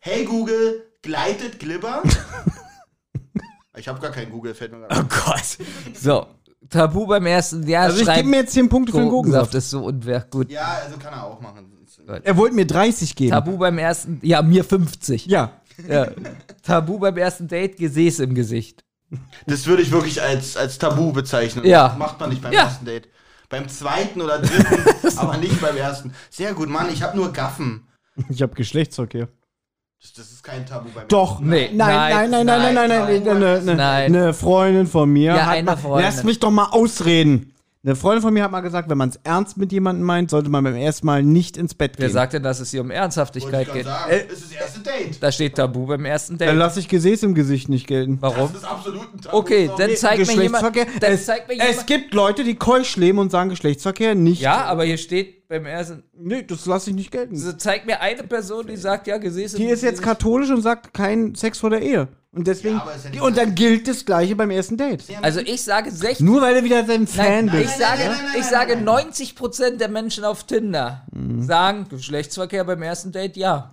[0.00, 2.02] Hey Google, gleitet Glibber?
[3.76, 5.06] Ich habe gar keinen Google, fällt mir Oh gerade.
[5.08, 5.58] Gott.
[5.94, 6.26] So,
[6.70, 9.52] Tabu beim ersten Jahr Also ich schreibt, gebe mir jetzt 10 Punkte für den Gurkensaft
[9.52, 9.54] Gurkensaft.
[9.54, 10.26] ist so unfair.
[10.30, 10.50] Gut.
[10.50, 11.72] Ja, also kann er auch machen.
[12.22, 13.30] Er wollte mir 30 geben.
[13.32, 15.26] Tabu beim ersten, ja, mir 50.
[15.26, 15.52] Ja.
[15.88, 16.08] Ja.
[16.62, 18.84] Tabu beim ersten Date, Gesäß im Gesicht.
[19.46, 21.64] Das würde ich wirklich als, als Tabu bezeichnen.
[21.66, 21.88] Ja.
[21.88, 22.62] Das macht man nicht beim Ja.
[22.64, 23.08] ersten Date.
[23.48, 26.12] Beim zweiten oder dritten, aber nicht beim ersten.
[26.30, 27.86] Sehr gut, Mann, ich habe nur Gaffen.
[28.28, 29.28] Ich habe Geschlechtsverkehr.
[30.00, 31.40] Das, das ist kein Tabu beim Doch.
[31.40, 33.64] Nee, Nein, nein, nein, nein, nein, nein, nein.
[33.64, 34.04] nein, nein.
[34.14, 36.04] eine Freundin von mir Ja, hat eine mal, Freundin.
[36.04, 37.52] Lass mich doch mal ausreden.
[37.84, 40.50] Eine Freundin von mir hat mal gesagt, wenn man es ernst mit jemandem meint, sollte
[40.50, 42.12] man beim ersten Mal nicht ins Bett Wer gehen.
[42.12, 43.84] sagt denn, dass es hier um Ernsthaftigkeit geht?
[43.84, 44.10] sagen.
[44.10, 45.22] Äh, ist das erste Date.
[45.22, 46.58] Da steht Tabu beim ersten Dann Date.
[46.58, 48.18] lasse ich Gesäß im Gesicht nicht gelten.
[48.20, 48.52] Warum?
[48.52, 49.36] Das ist absolut ein Tabu.
[49.36, 50.74] Okay, dann zeig mir jemand.
[50.74, 50.86] Geschlechtsverkehr.
[51.00, 51.86] Dann Es, zeig mir es jemand.
[51.86, 54.40] gibt Leute, die keusch leben und sagen Geschlechtsverkehr nicht.
[54.42, 56.02] Ja, aber hier steht beim ersten.
[56.16, 57.34] Nee, das lasse ich nicht gelten.
[57.34, 60.62] Also zeig mir eine Person, die sagt, ja, Gesäß im Die ist jetzt katholisch und
[60.62, 62.08] sagt kein Sex vor der Ehe.
[62.32, 62.76] Und deswegen.
[62.76, 65.04] Ja, aber ist ja nicht- und dann gilt das Gleiche beim ersten Date.
[65.22, 66.20] Also ich sage 60.
[66.20, 67.78] Nur weil du wieder dein Fan Nein, ich bist.
[67.78, 69.10] sage, nein, nein, ich sage nein, nein.
[69.12, 71.42] 90% der Menschen auf Tinder Mhm.
[71.44, 73.72] sagen Geschlechtsverkehr beim ersten Date, ja.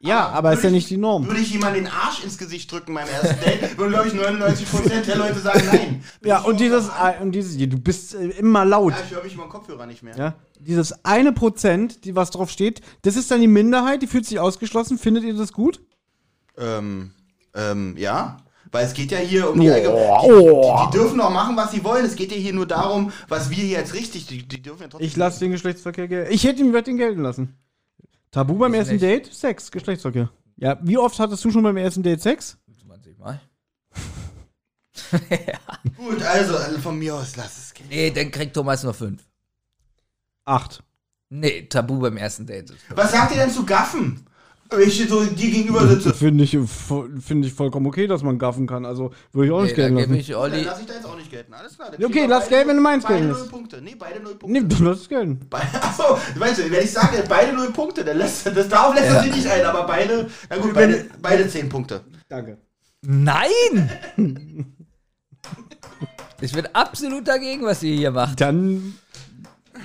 [0.00, 1.26] Ja, aber ist ja nicht die Norm.
[1.26, 5.06] Würde ich jemand den Arsch ins Gesicht drücken beim ersten Date, würden, glaube ich, 99%
[5.06, 6.04] der Leute sagen nein.
[6.24, 6.88] Ja, und dieses,
[7.20, 8.92] und dieses, du bist äh, immer laut.
[8.92, 10.16] Ja, ich höre mich über den Kopfhörer nicht mehr.
[10.16, 14.26] Ja, dieses eine Prozent, die was drauf steht, das ist dann die Minderheit, die fühlt
[14.26, 14.98] sich ausgeschlossen.
[14.98, 15.80] Findet ihr das gut?
[16.56, 17.12] Ähm,
[17.54, 18.38] ähm, ja.
[18.70, 20.18] Weil es geht ja hier um die Allgemeine.
[20.22, 22.04] Die, die, die dürfen auch machen, was sie wollen.
[22.04, 24.26] Es geht ja hier nur darum, was wir hier jetzt richtig.
[24.26, 25.06] Die, die dürfen ja trotzdem.
[25.06, 26.32] Ich lasse den Geschlechtsverkehr gelten.
[26.32, 27.54] Ich hätte ihn, werd ihn gelten lassen.
[28.30, 29.02] Tabu beim ersten nicht.
[29.02, 29.32] Date?
[29.32, 30.30] Sex, Geschlechtsverkehr.
[30.56, 32.58] Ja, wie oft hattest du schon beim ersten Date Sex?
[32.84, 33.40] 20 Mal.
[35.96, 37.86] Gut, also also von mir aus, lass es gehen.
[37.88, 39.22] Nee, dann kriegt Thomas nur 5.
[40.48, 40.82] Acht.
[41.30, 42.72] Nee, Tabu beim ersten Date.
[42.94, 44.24] Was sagt ihr denn zu Gaffen?
[44.70, 46.12] Wenn ich so dir gegenüber sitze.
[46.12, 46.50] Finde ich,
[47.20, 48.84] finde ich vollkommen okay, dass man gaffen kann.
[48.84, 50.14] Also würde ich auch Nee, nicht gelten lassen.
[50.14, 50.62] ich Dann Olli.
[50.62, 51.54] lass ich da jetzt auch nicht gelten.
[51.54, 51.90] Alles klar.
[52.02, 53.50] Okay, lass beide- gelten, wenn du meins Beide gelten null lässt.
[53.50, 53.80] Punkte.
[53.82, 54.60] Nee, beide null Punkte.
[54.62, 55.38] Nee, du lass es gelten.
[55.48, 59.06] Be- Achso, weißt du, wenn ich sage, beide null Punkte, dann lässt das darauf lässt
[59.08, 59.22] er Ja.
[59.22, 62.02] sich nicht ein, aber beide, na gut, beide, beide zehn Punkte.
[62.28, 62.58] Danke.
[63.02, 63.90] Nein!
[66.40, 68.40] ich bin absolut dagegen, was ihr hier macht.
[68.40, 68.94] Dann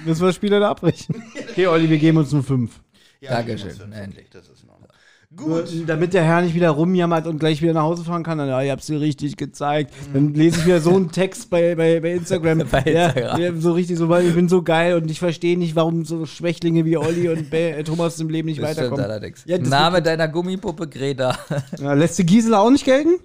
[0.05, 1.23] müssen wir das Spiel leider abbrechen.
[1.49, 2.79] Okay, Olli, wir geben uns nur fünf.
[3.21, 4.27] Ja, Dankeschön, endlich.
[4.31, 4.89] Das ist in Ordnung.
[5.35, 5.65] Gut.
[5.87, 8.37] Damit der Herr nicht wieder rumjammert und gleich wieder nach Hause fahren kann.
[8.37, 9.91] Dann, ja, ich hab's dir richtig gezeigt.
[10.13, 12.59] Dann lese ich wieder so einen Text bei, bei, bei Instagram.
[12.71, 13.41] Bei Ja, Instagram.
[13.41, 16.27] ja, so richtig so, weil ich bin so geil und ich verstehe nicht, warum so
[16.27, 19.05] Schwächlinge wie Olli und Be äh, Thomas im Leben nicht Das stimmt weiterkommen.
[19.05, 19.43] allerdings.
[19.47, 21.35] Ja, das Name deiner Gummipuppe Greta.
[21.79, 23.15] Ja, lässt du Gisela auch nicht gelten?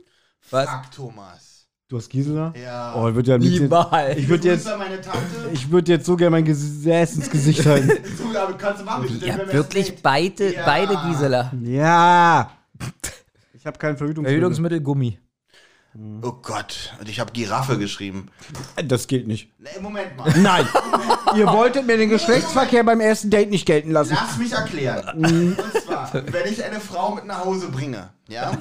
[0.50, 0.66] Was?
[0.70, 1.47] Fuck, Thomas.
[1.88, 2.52] Du hast Gisela?
[2.62, 2.94] Ja.
[2.94, 4.18] Oh, ich würde ja Niemals.
[4.18, 4.68] Ich würde jetzt,
[5.54, 7.88] ich würde jetzt so gerne mein Gesäß ins Gesicht halten.
[8.18, 9.08] Du, aber kannst du machen.
[9.08, 10.66] bitte, Ja, wirklich beide, Ja.
[10.66, 11.50] beide Gisela.
[11.62, 12.50] Ja.
[13.54, 14.38] Ich habe kein Verhütungsmittel.
[14.38, 15.18] Verhütungsmittel Gummi.
[16.22, 16.92] Oh Gott.
[17.00, 18.26] Und ich habe Giraffe geschrieben.
[18.84, 19.50] Das geht nicht.
[19.58, 20.30] Nee, Moment mal.
[20.38, 20.68] Nein.
[21.36, 24.14] Ihr wolltet mir den Geschlechtsverkehr beim ersten Date nicht gelten lassen.
[24.14, 25.08] Lass mich erklären.
[25.24, 28.52] Und zwar, wenn ich eine Frau mit nach Hause bringe, ja,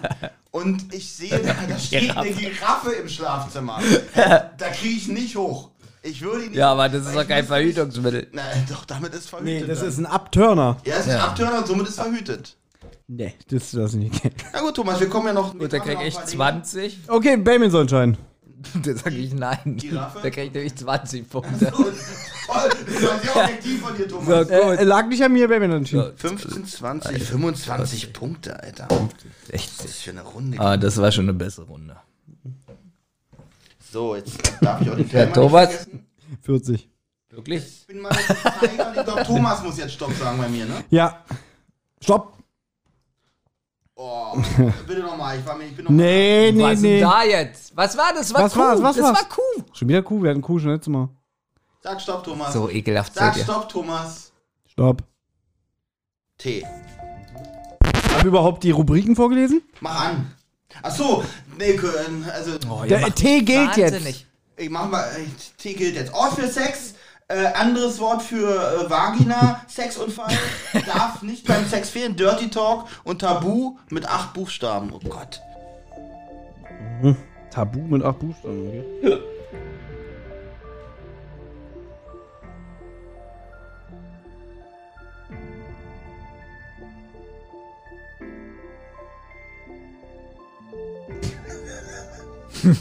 [0.57, 3.79] und ich sehe, da, da steht eine Giraffe im Schlafzimmer,
[4.15, 5.69] da kriege ich nicht hoch.
[6.03, 8.21] Ich würde ihn nicht Ja, aber das ist doch kein Verhütungsmittel.
[8.21, 9.61] nicht- Nein, doch, damit ist verhütet.
[9.61, 9.87] Nee, das dann.
[9.89, 10.77] ist ein Abturner.
[10.85, 12.55] ja, es ist ein Abturner und somit ist verhütet.
[13.07, 14.21] Nee, das lass ich nicht.
[14.53, 15.57] Na gut, Thomas, wir kommen ja noch.
[15.57, 16.99] Gut, da krieg ich 20.
[17.07, 18.17] Okay, Bamin soll entscheiden.
[18.83, 19.77] Da sag ich nein.
[19.77, 20.19] Giraffe?
[20.23, 21.71] Da krieg ich nämlich 20 Punkte.
[22.63, 24.47] Das war sehr objektiv von dir, Thomas.
[24.47, 24.53] So.
[24.53, 26.13] Äh, lag nicht an mir, hat entschieden.
[26.15, 28.87] 15, 20, 25 Punkte, Alter.
[29.49, 29.77] 60.
[29.77, 30.59] Das ist für eine Runde.
[30.59, 31.95] Ah, das war schon eine bessere Runde.
[33.91, 35.69] So, jetzt darf ich auch den Ja, Timer Thomas.
[35.69, 36.05] nicht vergessen.
[36.41, 36.89] 40.
[37.29, 37.63] Wirklich?
[37.81, 40.83] Ich bin mal und ich glaube, Thomas muss jetzt Stopp sagen bei mir, ne?
[40.89, 41.23] Ja.
[42.01, 42.33] Stopp.
[43.99, 44.37] Oh,
[44.87, 46.99] bitte nochmal, ich war mir, ich bin noch Nee, nee, Was nee.
[46.99, 47.75] denn da jetzt?
[47.75, 48.31] Was war das?
[48.33, 48.59] War Was Kuh.
[48.59, 48.81] war's?
[48.83, 49.21] Was das war's?
[49.21, 49.63] war Kuh.
[49.73, 51.09] Schon wieder Kuh, wir hatten Kuh schon letztes Mal.
[51.87, 52.51] Sag Stopp, Thomas.
[52.51, 53.43] So ekelhaft Sag seid ihr.
[53.45, 54.33] Stopp, Thomas.
[54.65, 55.03] Stopp.
[56.37, 56.65] T.
[56.65, 59.61] Haben wir überhaupt die Rubriken vorgelesen?
[59.79, 60.33] Mach an.
[60.83, 61.23] Ach so,
[61.57, 61.79] nee, äh,
[62.33, 63.93] also, Oh, Der T gilt jetzt.
[63.93, 64.27] wahnsinnig.
[64.57, 65.25] ich mach mal, äh,
[65.57, 66.13] T gilt jetzt.
[66.13, 66.95] Ort für Sex,
[67.29, 70.37] äh, anderes Wort für äh, Vagina, Sexunfall,
[70.85, 74.91] darf nicht beim Sex fehlen, Dirty Talk und Tabu mit acht Buchstaben.
[74.93, 75.39] Oh Gott.
[77.49, 79.17] Tabu mit acht Buchstaben, okay.
[92.67, 92.73] Ah,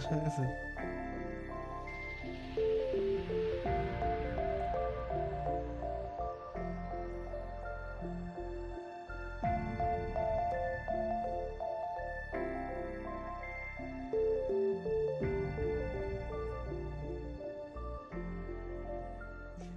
[0.00, 0.42] scheiße.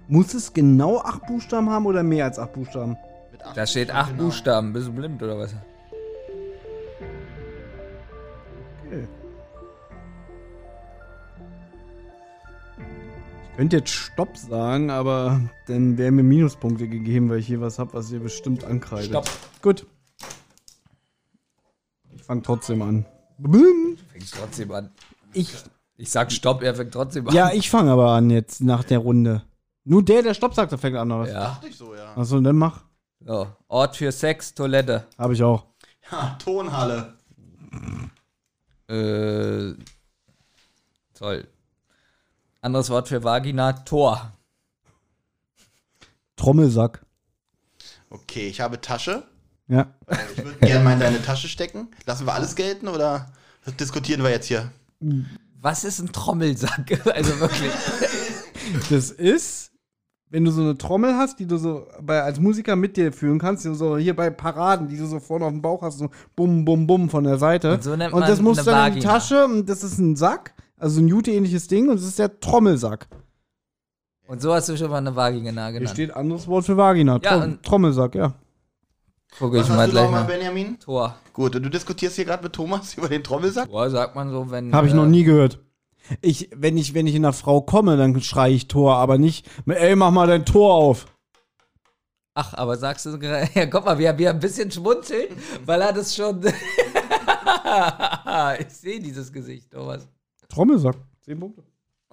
[0.08, 2.96] Muss es genau acht Buchstaben haben oder mehr als acht Buchstaben?
[3.54, 4.24] Da steht acht genau.
[4.24, 4.72] Buchstaben.
[4.72, 5.54] Bist du blind oder was?
[8.86, 9.06] Okay.
[13.50, 17.78] Ich könnte jetzt Stopp sagen, aber dann wären mir Minuspunkte gegeben, weil ich hier was
[17.78, 19.10] habe, was ihr bestimmt ankreidet.
[19.10, 19.28] Stopp.
[19.60, 19.86] Gut.
[22.14, 23.04] Ich fange trotzdem an.
[23.38, 23.96] Bum.
[24.10, 24.90] Fängst trotzdem an.
[25.34, 25.54] Ich,
[25.96, 27.34] Ich sag Stopp, er fängt trotzdem an.
[27.34, 29.42] ja, ich fange aber an jetzt nach der Runde.
[29.84, 31.28] Nur der, der Stopp sagt, der fängt an, oder was?
[31.28, 31.40] Ja.
[31.40, 32.16] Dachte ich so, ja.
[32.16, 32.84] Achso, dann mach.
[33.24, 33.48] So.
[33.68, 35.06] Ort für Sex, Toilette.
[35.18, 35.66] Habe ich auch.
[36.10, 37.14] Ja, Tonhalle.
[38.88, 39.74] Äh.
[41.14, 41.46] Toll.
[42.60, 44.32] Anderes Wort für Vagina, Tor.
[46.36, 47.04] Trommelsack.
[48.10, 49.22] Okay, ich habe Tasche.
[49.68, 49.94] Ja.
[50.36, 51.88] Ich würde gerne mal in deine Tasche stecken.
[52.04, 53.32] Lassen wir alles gelten oder
[53.80, 54.70] diskutieren wir jetzt hier?
[55.60, 57.06] Was ist ein Trommelsack?
[57.14, 57.72] Also wirklich.
[58.90, 59.71] Das ist,
[60.32, 63.38] wenn du so eine Trommel hast, die du so bei, als Musiker mit dir führen
[63.38, 66.64] kannst, so hier bei Paraden, die du so vorne auf dem Bauch hast, so bum,
[66.64, 67.74] bum, bum von der Seite.
[67.74, 69.00] Und so nennt Und man das musst du dann in die.
[69.06, 73.08] Tasche und das ist ein Sack, also ein Jute-ähnliches Ding und das ist der Trommelsack.
[74.26, 75.90] Und so hast du schon mal eine Vagina Hier genannt.
[75.90, 77.20] steht anderes Wort für Vagina.
[77.22, 78.32] Ja, Trom und- Trommelsack, ja.
[79.38, 80.26] Guck ich Was mal hast du gleich nochmal, mal.
[80.28, 80.78] Benjamin?
[80.78, 81.14] Tor.
[81.34, 83.68] Gut, und du diskutierst hier gerade mit Thomas über den Trommelsack?
[83.68, 84.72] Tor sagt man so, wenn.
[84.74, 85.58] Habe ich äh, noch nie gehört.
[86.20, 89.48] Ich, wenn ich, wenn ich in einer Frau komme, dann schreie ich Tor, aber nicht,
[89.66, 91.06] ey, mach mal dein Tor auf.
[92.34, 93.48] Ach, aber sagst du gerade.
[93.54, 96.42] Ja, guck mal, wir, wir ein bisschen schmunzeln, weil er das schon.
[98.58, 100.08] ich sehe dieses Gesicht, Thomas.
[100.48, 100.96] Trommelsack.
[101.20, 101.62] Zehn Punkte.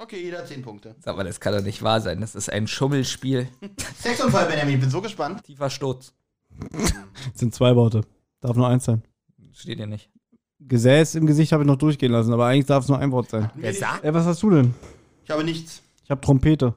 [0.02, 0.96] Okay, jeder hat 10 Punkte.
[1.00, 2.22] Sag mal, das kann doch nicht wahr sein.
[2.22, 3.50] Das ist ein Schummelspiel.
[4.02, 5.44] Sexunfall, Benjamin, ich bin so gespannt.
[5.44, 6.14] Tiefer Sturz.
[6.72, 6.94] Das
[7.36, 8.06] sind zwei Worte.
[8.40, 9.04] Darf nur eins sein.
[9.52, 10.10] Steht hier nicht.
[10.60, 13.30] Gesäß im Gesicht habe ich noch durchgehen lassen, aber eigentlich darf es nur ein Wort
[13.30, 13.50] sein.
[13.56, 14.04] Wer sagt?
[14.04, 14.74] Ey, was hast du denn?
[15.24, 15.82] Ich habe nichts.
[16.04, 16.74] Ich habe Trompete.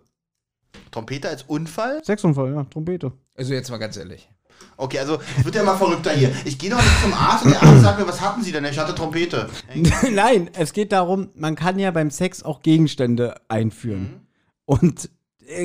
[0.90, 2.02] Trompete als Unfall?
[2.04, 3.12] Sexunfall, ja, Trompete.
[3.34, 4.28] Also jetzt mal ganz ehrlich.
[4.76, 6.32] Okay, also es wird ja mal verrückter hier.
[6.44, 8.64] Ich gehe doch nicht zum Arzt und der Arzt sagt mir, was hatten Sie denn?
[8.64, 9.48] Ich hatte Trompete.
[10.12, 14.26] Nein, es geht darum, man kann ja beim Sex auch Gegenstände einführen.
[14.64, 15.08] Und äh,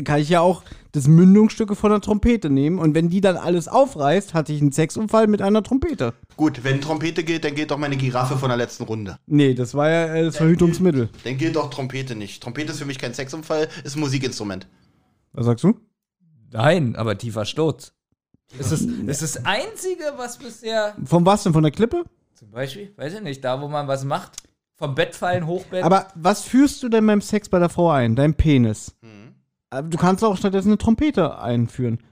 [0.04, 3.68] kann ich ja auch das Mündungsstücke von der Trompete nehmen und wenn die dann alles
[3.68, 6.14] aufreißt, hatte ich einen Sexunfall mit einer Trompete.
[6.36, 9.18] Gut, wenn Trompete gilt, dann gilt doch meine Giraffe von der letzten Runde.
[9.28, 11.10] Nee, das war ja äh, das Verhütungsmittel.
[11.24, 12.42] Dann gilt doch Trompete nicht.
[12.42, 14.68] Trompete ist für mich kein Sexunfall, ist ein Musikinstrument.
[15.34, 15.80] Was sagst du?
[16.52, 17.94] Nein, aber tiefer Sturz.
[18.58, 21.54] Das ist das, ist das Einzige, was bisher, Von was denn?
[21.54, 22.06] Von der Klippe?
[22.34, 24.38] zum Beispiel, weiß ich nicht, da wo man was macht,
[24.76, 25.84] vom Bett fallen, Hochbett.
[25.84, 28.16] Aber was führst du denn beim Sex bei der Frau ein?
[28.16, 28.96] Dein Penis.
[29.02, 29.27] Mhm.
[29.70, 32.04] Aber Du kannst auch stattdessen eine Trompete einführen.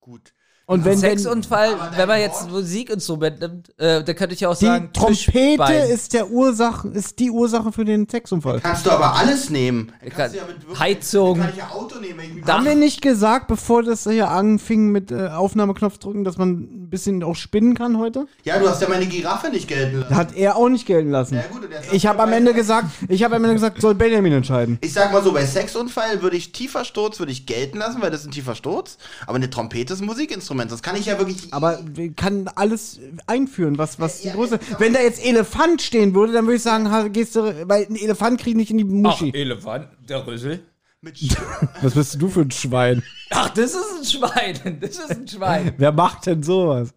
[0.00, 0.32] Gut.
[0.70, 4.54] Und wenn, wenn Sexunfall, dein wenn man jetzt Musikinstrument nimmt, äh, da könnte ich auch
[4.54, 5.88] die sagen, Trompete Tischbein.
[5.88, 8.60] ist der Ursache, ist die Ursache für den Sexunfall.
[8.60, 9.90] Kannst du aber alles nehmen.
[10.02, 11.38] Dann kann- kannst du ja mit wirklich- Heizung.
[11.38, 12.18] Dann kann ich ja Auto nehmen.
[12.18, 12.46] wenn.
[12.46, 16.90] Haben wir nicht gesagt, bevor das hier anfing mit äh, Aufnahmeknopf drücken, dass man ein
[16.90, 18.26] bisschen auch spinnen kann heute?
[18.44, 20.14] Ja, du hast ja meine Giraffe nicht gelten lassen.
[20.16, 21.36] Hat er auch nicht gelten lassen.
[21.36, 24.76] Ja, gut, ich habe am Ende gesagt, ich habe am Ende gesagt, soll Benjamin entscheiden.
[24.82, 28.10] Ich sag mal so, bei Sexunfall würde ich tiefer Sturz würde ich gelten lassen, weil
[28.10, 28.98] das ist ein tiefer Sturz.
[29.26, 30.57] Aber eine Trompete ist ein Musikinstrument.
[30.66, 31.52] Das kann ich ja wirklich.
[31.54, 31.78] Aber
[32.16, 34.58] kann alles einführen, was, was die Ja, Größe.
[34.70, 34.80] ja.
[34.80, 38.40] Wenn da jetzt Elefant stehen würde, dann würde ich sagen, gehst du, weil ein Elefant
[38.40, 39.30] kriegt nicht in die Ach, Muschi.
[39.32, 40.60] Elefant, der Rüssel.
[41.82, 43.04] Was bist du für ein Schwein?
[43.30, 44.78] Ach, das ist ein Schwein.
[44.80, 45.74] Das ist ein Schwein.
[45.78, 46.88] Wer macht denn sowas?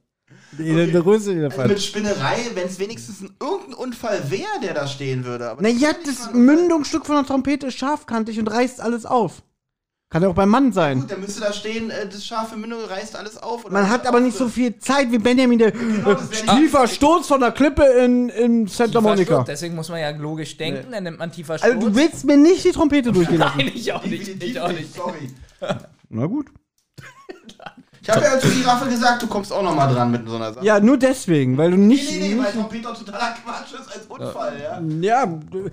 [0.54, 0.94] Okay.
[0.98, 5.50] Also mit Spinnerei, wenn es wenigstens ein, irgendein Unfall wäre, der da stehen würde.
[5.50, 9.44] Aber Naja, das mal- Mündungsstück von der Trompete ist scharfkantig und reißt alles auf.
[10.12, 11.00] Kann ja auch beim Mann sein.
[11.00, 13.64] Gut, dann müsste da stehen, äh, das scharfe Mündung reißt alles auf.
[13.64, 17.40] oder Man hat aber nicht so viel Zeit wie Benjamin, der nicht- tiefer Sturz von
[17.40, 19.34] der Klippe in, in Santa Tiefer Monica.
[19.36, 21.74] Sturz, Deswegen muss man ja logisch denken, dann nimmt man tiefer Sturz.
[21.76, 23.58] Also du willst mir nicht die Trompete durchgehen lassen.
[23.60, 24.44] Nein, ich auch nicht.
[24.44, 24.94] Ich auch nicht.
[24.94, 25.34] Sorry.
[26.10, 26.48] Na gut.
[28.04, 30.52] Ich habe ja zur Giraffe gesagt, du kommst auch noch mal dran mit so einer
[30.54, 30.66] Sache.
[30.66, 32.12] Ja, nur deswegen, weil du nicht.
[32.12, 34.82] Nee, nee, nee, weil Trompete auch totaler Quatsch ist als Unfall, ja.
[35.00, 35.70] Ja, du-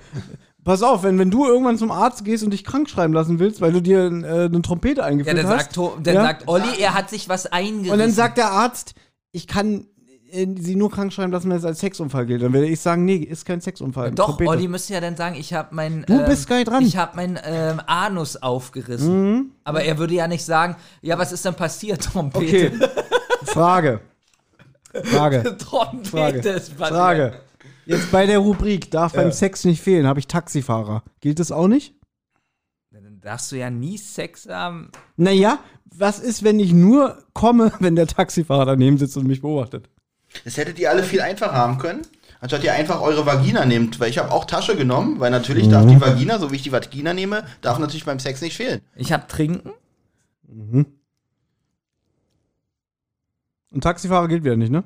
[0.69, 3.63] pass auf, wenn, wenn du irgendwann zum Arzt gehst und dich krank schreiben lassen willst,
[3.63, 5.75] weil du dir äh, eine Trompete Ja, eingeführt dann hast.
[5.75, 6.23] sagt, dann Ja.
[6.23, 7.91] sagt Olli, er hat sich was eingerissen.
[7.93, 8.95] und dann sagt der Arzt,
[9.33, 9.87] ich kann
[10.31, 12.43] äh, sie nur krank schreiben lassen, wenn es als Sexunfall gilt.
[12.43, 14.11] Dann werde ich sagen, nee, ist kein Sexunfall.
[14.11, 14.51] Doch, Trompete.
[14.51, 16.05] Olli müsste ja dann sagen, ich habe mein.
[16.07, 16.85] Du bist geil dran.
[16.85, 19.33] Ich habe mein ähm, Anus aufgerissen.
[19.33, 19.51] Mhm.
[19.65, 22.73] Aber er würde ja nicht sagen, ja, was ist denn passiert, Trompete?
[22.77, 22.89] Okay.
[23.45, 24.01] Frage.
[25.05, 25.57] Frage.
[25.59, 26.39] Trompete Frage.
[26.51, 26.99] ist passiert.
[26.99, 27.33] Frage.
[27.89, 31.03] Jetzt bei der Rubrik darf beim Sex nicht fehlen, habe ich Taxifahrer.
[31.21, 31.95] Gilt das auch nicht?
[32.91, 34.91] Dann darfst du ja nie Sex haben.
[35.17, 39.89] Naja, was ist, wenn ich nur komme, wenn der Taxifahrer daneben sitzt und mich beobachtet?
[40.45, 42.03] Das hättet ihr alle viel einfacher haben können,
[42.41, 43.99] anstatt ihr einfach eure Vagina nehmt.
[43.99, 46.73] Weil ich habe auch Tasche genommen, weil natürlich darf die Vagina, so wie ich die
[46.73, 48.83] Vagina nehme, darf natürlich beim Sex nicht fehlen.
[48.97, 49.71] Ich habe Trinken.
[53.73, 54.85] Und Taxifahrer gilt wieder nicht, ne?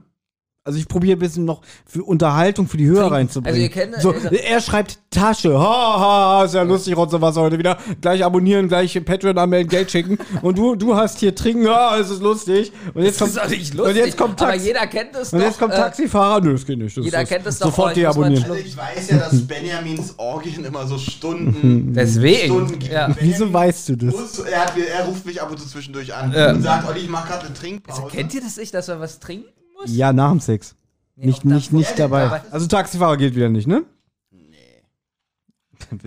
[0.64, 3.14] Also ich probiere ein bisschen noch für Unterhaltung für die Hörer Trinken.
[3.14, 3.48] reinzubringen.
[3.48, 5.58] Also ihr kennt- so, also- er schreibt Tasche.
[5.58, 5.60] Ha,
[5.98, 6.00] ha,
[6.38, 7.78] ha, ist ja lustig, Rotze was heute wieder.
[8.00, 10.18] Gleich abonnieren, gleich Patreon anmelden, Geld schicken.
[10.40, 12.70] Und du, du hast hier trinken, ha, es ist lustig.
[12.94, 13.96] Und jetzt Das kommt, ist doch nicht lustig.
[13.96, 14.66] Und jetzt kommt aber Taxi.
[14.68, 15.46] jeder kennt es Und doch.
[15.46, 16.40] jetzt kommt äh, Taxifahrer.
[16.44, 16.96] Nö, das geht nicht.
[16.96, 18.44] Das jeder ist- kennt es doch, Sofort aber mal deabonnieren.
[18.52, 22.44] Also ich weiß ja, dass Benjamins Orgien immer so Stunden, Deswegen.
[22.54, 22.92] Stunden gibt.
[22.92, 23.08] Ja.
[23.18, 24.14] Wieso weißt du das?
[24.14, 26.50] muss- Er, hat, er ruft mich ab und zu zwischendurch an Ja.
[26.52, 28.02] und sagt, Olli, ich mach gerade eine Trinkpause.
[28.04, 29.48] Also, kennt ihr das nicht, dass man was trinken
[29.82, 29.96] muss?
[29.96, 30.74] Ja, nach dem Sex.
[31.16, 32.24] Nee, Nicht, nicht, nicht dabei.
[32.24, 32.42] dabei.
[32.50, 33.84] Also Taxifahrer geht wieder nicht, ne?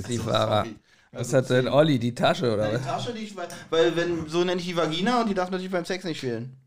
[0.10, 0.64] Die Fahrer.
[0.66, 0.76] Sorry.
[1.12, 2.84] Was hat denn Olli, die Tasche oder Die was?
[2.86, 5.72] Tasche, die ich, weil, weil wenn, so nenne ich die Vagina und die darf natürlich
[5.72, 6.58] beim Sex nicht fehlen.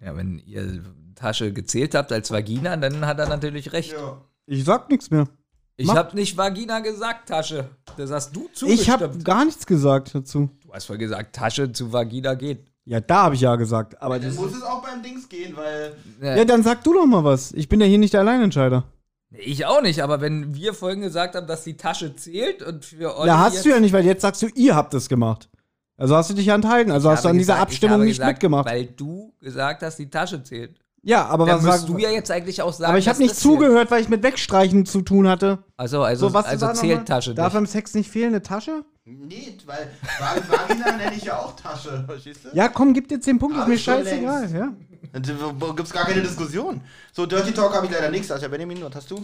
[0.00, 0.82] Ja, wenn ihr
[1.14, 3.92] Tasche gezählt habt als Vagina, dann hat er natürlich recht.
[3.92, 4.22] Ja.
[4.46, 5.28] Ich sag nichts mehr.
[5.76, 7.68] Ich habe nicht Vagina gesagt, Tasche.
[7.96, 8.80] Das hast du zugestimmt.
[8.80, 10.48] Ich habe gar nichts gesagt dazu.
[10.64, 12.67] du hast vorhin gesagt, Tasche zu Vagina geht.
[12.88, 14.00] Ja, da habe ich ja gesagt.
[14.00, 17.04] Aber Dann das, muss es auch beim Dings gehen, weil ja, dann sag du doch
[17.04, 17.52] mal was.
[17.52, 18.84] Ich bin ja hier nicht der Alleinentscheider.
[19.30, 23.14] Ich auch nicht, aber wenn wir vorhin gesagt haben, dass die Tasche zählt und für
[23.18, 23.28] Olli.
[23.28, 25.50] Ja, hast du ja nicht, weil jetzt sagst du, ihr habt es gemacht.
[25.98, 26.90] Also hast du dich ja enthalten.
[26.90, 28.66] Also Ich hast du an dieser gesagt- ich Abstimmung habe nicht gesagt, mitgemacht.
[28.66, 30.80] Weil du gesagt hast, die Tasche zählt.
[31.08, 33.34] Ja, aber Dann was musst du ja jetzt eigentlich auch sagen, Aber ich habe nicht
[33.34, 35.64] zugehört, weil ich mit Wegstreichen zu tun hatte.
[35.78, 37.08] Also, also, So, was also zählt?
[37.08, 38.84] Tasche Darf beim Sex nicht fehlen, eine Tasche?
[39.06, 40.36] Nee, weil Va-
[40.68, 42.48] Vagina nenne ich ja auch Tasche, verstehst du?
[42.52, 44.74] Ja, komm, gib dir 10 Punkte, ist mir scheißegal, ja.
[45.14, 46.82] Da gibt's gar keine Diskussion.
[47.14, 48.30] So, Dirty Talk habe ich leider nichts.
[48.30, 49.22] Also, Benjamin, was hast du?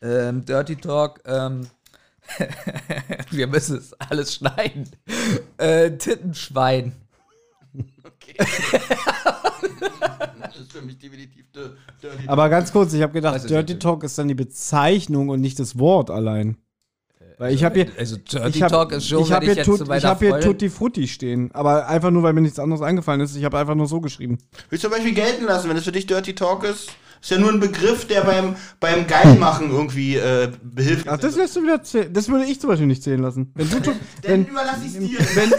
[0.00, 1.66] Ähm, Dirty Talk, ähm,
[3.32, 4.88] wir müssen es alles schneiden.
[5.56, 6.92] Äh, Tittenschwein.
[8.36, 8.46] Das
[10.58, 12.28] ist für mich definitiv Dirty Talk.
[12.28, 13.78] Aber ganz kurz, ich habe gedacht, ist Dirty?
[13.78, 16.56] Talk ist dann die Bezeichnung und nicht das Wort allein.
[17.38, 17.92] Weil ich habe hier.
[17.96, 20.04] Also Dirty Ich hab, Talk ist schon, ich hab wenn ich hier, jetzt Tut, ich
[20.04, 20.40] hab hier.
[20.40, 21.50] Tutti Frutti stehen.
[21.52, 23.36] Aber einfach nur, weil mir nichts anderes eingefallen ist.
[23.36, 24.38] Ich habe einfach nur so geschrieben.
[24.70, 26.90] Willst du zum Beispiel gelten lassen, wenn es für dich Dirty Talk ist?
[27.20, 31.08] Ist ja nur ein Begriff, der beim, beim Geilmachen irgendwie äh, behilft.
[31.08, 32.12] Ach, das lässt du wieder zählen.
[32.12, 33.50] Das würde ich zum Beispiel nicht zählen lassen.
[33.54, 33.90] Wenn du, tu-
[34.22, 35.18] Dann wenn, überlasse ich es dir.
[35.34, 35.50] wenn-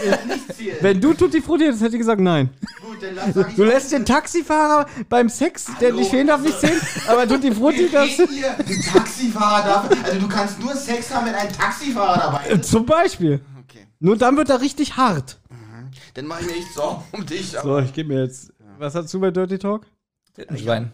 [0.56, 0.76] zählen.
[0.80, 2.50] wenn du Tutti Frutti hättest, hätte ich gesagt nein.
[2.82, 4.04] Gut, dann lass, ich Du lässt den.
[4.06, 6.00] Taxifahrer beim Sex, der Hallo?
[6.00, 8.18] nicht fehlen darf, nicht zählen, aber Tutti Frutti Wir das.
[8.18, 10.04] ein Taxifahrer darf.
[10.04, 12.70] Also du kannst nur Sex haben, wenn ein Taxifahrer dabei ist.
[12.70, 13.40] Zum Beispiel.
[13.68, 13.86] Okay.
[14.00, 15.38] Nur dann wird er richtig hart.
[16.14, 17.50] Dann mache ich mir echt Sorgen um dich.
[17.62, 18.52] So, ich gebe mir jetzt.
[18.78, 19.86] Was hast du bei Dirty Talk?
[20.34, 20.92] Tittenschwein.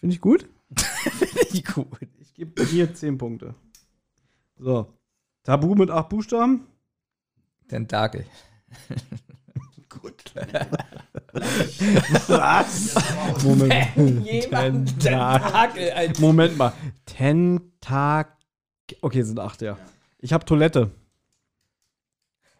[0.00, 0.48] Finde ich gut.
[1.52, 1.98] Ich gut.
[2.20, 3.54] Ich gebe dir 10 Punkte.
[4.56, 4.92] So.
[5.42, 6.66] Tabu mit 8 Buchstaben.
[7.68, 8.26] Tentakel.
[9.88, 10.32] Gut.
[12.28, 12.94] Was?
[13.42, 14.24] Moment.
[14.24, 15.02] Jemand Tentakel.
[15.02, 16.72] Tentakel als Moment mal.
[17.06, 18.36] Tentak.
[19.00, 19.76] Okay, sind 8, ja.
[20.18, 20.92] Ich habe Toilette.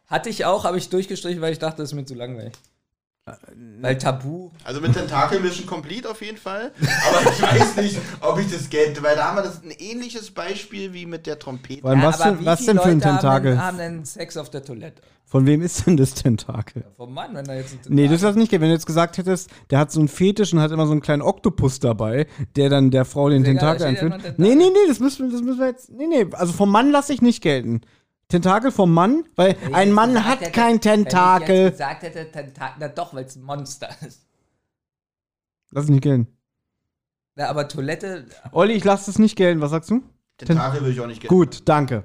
[0.07, 2.53] Hatte ich auch, habe ich durchgestrichen, weil ich dachte, das ist mir zu langweilig.
[3.81, 4.51] Weil Tabu.
[4.65, 6.73] Also mit Tentakel Mission Complete auf jeden Fall.
[7.09, 10.31] Aber ich weiß nicht, ob ich das gelte, weil da haben wir das ein ähnliches
[10.33, 11.83] Beispiel wie mit der Trompete.
[11.85, 13.51] Weil was, aber denn, wie was viele denn für ein Leute haben Tentakel?
[13.53, 15.03] denn, haben denn Sex auf der Toilette?
[15.27, 16.85] Von wem ist denn das Tentakel?
[16.97, 18.53] Vom Mann, wenn er jetzt ein Nee, das Tentakel- hast nicht.
[18.53, 21.03] Wenn du jetzt gesagt hättest, der hat so einen Fetisch und hat immer so einen
[21.03, 24.13] kleinen Oktopus dabei, der dann der Frau den Tentakel ja einführt.
[24.13, 24.45] Nee, Tentakel.
[24.57, 25.91] nee, nee, das müssen, wir- das müssen wir jetzt.
[25.93, 27.83] Nee, nee, also vom Mann lasse ich nicht gelten.
[28.31, 31.57] Tentakel vom Mann, weil Wenn ein Mann gesagt hat hätte- kein Wenn ich Tentakel.
[31.57, 34.27] jetzt gesagt hätte, Tentakel, na doch, weil es ein Monster ist.
[35.71, 36.27] Lass es nicht gelten.
[37.37, 39.61] Na, aber Toilette, Olli, ich lasse es nicht gelten.
[39.61, 40.03] Was sagst du?
[40.39, 41.35] Tentakel will ich auch nicht gelten.
[41.35, 42.05] Gut, danke.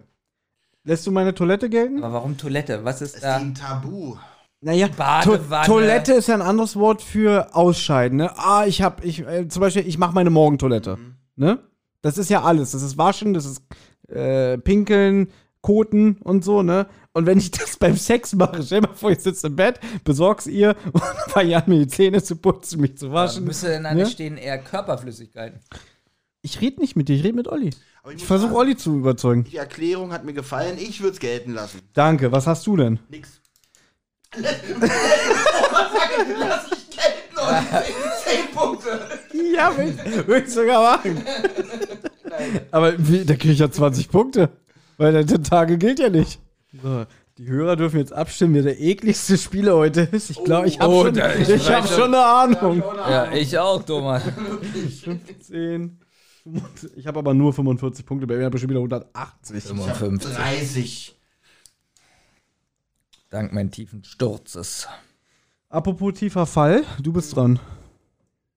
[0.84, 2.04] Lässt du meine Toilette gelten?
[2.04, 2.84] aber warum Toilette?
[2.86, 3.36] Was ist Das ist da?
[3.38, 4.18] ein Tabu.
[4.62, 5.66] Naja, Badewanne.
[5.66, 8.18] Toilette ist ja ein anderes Wort für Ausscheiden.
[8.18, 8.32] Ne?
[8.38, 10.98] Ah, ich hab, ich, äh, zum Beispiel, ich mache meine Morgentoilette.
[11.36, 11.60] Ne?
[12.02, 12.72] Das ist ja alles.
[12.72, 13.64] Das ist Waschen, das ist
[14.10, 15.30] äh, Pinkeln,
[15.66, 16.86] Koten und so, ne?
[17.14, 19.80] Und wenn ich das beim Sex mache, stell dir mal vor, ich sitze im Bett,
[20.04, 23.46] besorg's ihr und fange ich an, mir die Zähne zu putzen, mich zu waschen.
[23.46, 24.12] müsste denn eigentlich Ne?
[24.12, 25.60] stehen eher Körperflüssigkeiten.
[26.44, 27.72] Ich rede nicht mit dir, ich rede mit Olli.
[28.04, 29.44] Aber Ich muss versuche Olli zu überzeugen.
[29.46, 30.78] Die Erklärung hat mir gefallen.
[30.78, 31.82] Ich würde es gelten lassen.
[31.94, 33.00] Danke, was hast du denn?
[33.10, 33.42] Nix.
[34.38, 34.54] Lass
[36.72, 37.48] ich gelten und
[38.24, 39.00] 10 Punkte.
[39.56, 41.24] Ja, ich, will ich sogar machen.
[42.70, 44.52] Aber wie, da kriege ich ja 20 Punkte.
[44.98, 46.40] Weil der Tentakel gilt ja nicht.
[46.82, 47.06] So,
[47.38, 50.30] die Hörer dürfen jetzt abstimmen, wer der ekligste Spieler heute ist.
[50.30, 52.84] Ich glaube, ich habe Oh, schon, ich ich hab schon eine Ahnung.
[52.98, 54.24] Ja, ich auch, Thomas.
[54.24, 56.00] 15,
[56.44, 59.64] 25, ich habe aber nur 45 Punkte, bei mir habe ich schon wieder 180.
[59.64, 60.34] 55.
[60.36, 61.16] 30.
[63.30, 64.88] Dank meinen tiefen Sturzes.
[65.70, 67.60] Apropos tiefer Fall, du bist dran.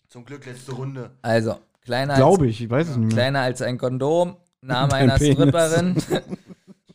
[0.09, 1.11] Zum Glück letzte Runde.
[1.23, 3.15] Also, kleiner, Glaube als, ich, ich weiß es nicht mehr.
[3.17, 5.35] kleiner als ein Kondom, Name Dein einer Penis.
[5.35, 5.97] Stripperin,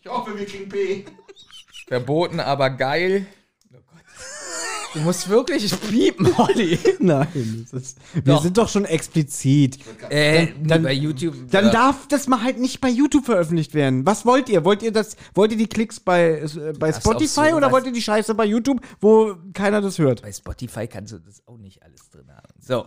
[0.02, 1.06] Ich hoffe, wir kriegen P.
[1.88, 3.26] verboten, aber geil.
[3.74, 4.04] Oh Gott.
[4.94, 6.78] Du musst wirklich piepen, Olli.
[7.00, 8.44] Nein, das ist, wir Doch.
[8.44, 9.80] sind doch schon explizit.
[10.10, 11.36] Äh, Dann- bei YouTube.
[11.50, 11.72] Dann ja.
[11.72, 14.06] darf das mal halt nicht bei YouTube veröffentlicht werden.
[14.06, 14.66] Was wollt ihr?
[14.66, 15.16] Wollt ihr das?
[15.34, 18.46] Wollt ihr die Klicks bei, äh, bei Spotify so oder wollt ihr die Scheiße bei
[18.46, 20.22] YouTube, wo keiner das hört?
[20.22, 22.54] Bei Spotify kannst du das auch nicht alles drin haben.
[22.60, 22.86] So.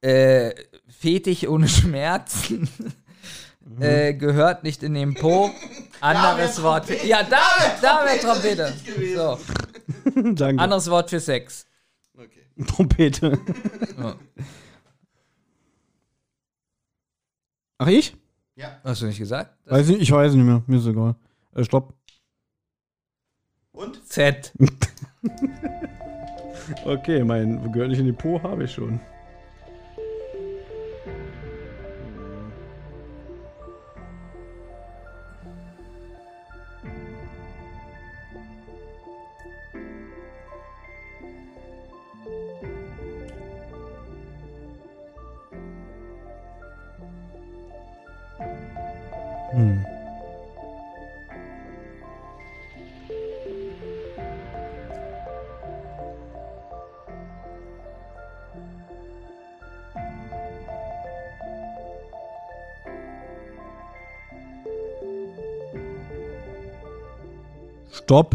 [0.00, 0.52] Äh,
[0.88, 2.68] Fetisch ohne Schmerzen.
[3.68, 3.82] Mhm.
[3.82, 5.50] Äh, gehört nicht in den Po.
[6.00, 6.86] Anderes Wort.
[6.86, 7.08] Für, Trompete.
[7.08, 7.40] ja, da,
[7.82, 8.72] da wäre Trompete.
[9.14, 9.38] So.
[10.34, 10.62] Danke.
[10.62, 11.66] Anderes Wort für Sex.
[12.16, 12.46] Okay.
[12.66, 13.38] Trompete.
[13.98, 14.14] Ja.
[17.78, 18.16] Ach ich?
[18.56, 18.80] Ja.
[18.82, 19.56] Hast du nicht gesagt?
[19.66, 20.62] Weiß nicht, ich weiß nicht mehr.
[20.66, 21.14] Mir ist egal.
[21.54, 21.94] Äh, stopp.
[23.72, 24.04] Und?
[24.08, 24.52] Z.
[26.84, 29.00] Okay, mein gehört nicht in die Po habe ich schon.
[68.08, 68.34] Stopp.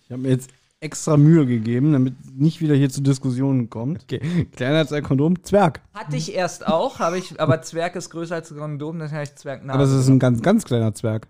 [0.00, 4.04] Ich habe mir jetzt extra Mühe gegeben, damit nicht wieder hier zu Diskussionen kommt.
[4.04, 4.46] Okay.
[4.56, 5.80] Kleiner als ein Kondom, Zwerg.
[5.92, 9.74] Hatte ich erst auch, habe ich, aber Zwerg ist größer als Kondom, das heißt Zwergnase.
[9.76, 11.26] Aber das ist ein ganz, ganz kleiner Zwerg.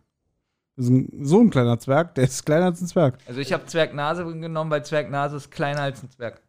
[0.77, 3.17] Das ist ein, so ein kleiner Zwerg, der ist kleiner als ein Zwerg.
[3.27, 6.43] also ich habe Zwergnase genommen, weil Zwergnase ist kleiner als ein Zwerg.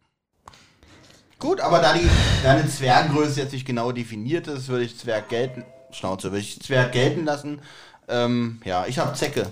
[1.38, 2.06] Gut, aber da die
[2.42, 5.64] da eine Zwerggröße jetzt nicht genau definiert ist, würde ich Zwerg gelten.
[5.90, 7.62] Schnauze, würde ich Zwerg gelten lassen.
[8.08, 9.46] Ähm, ja, ich habe Zecke.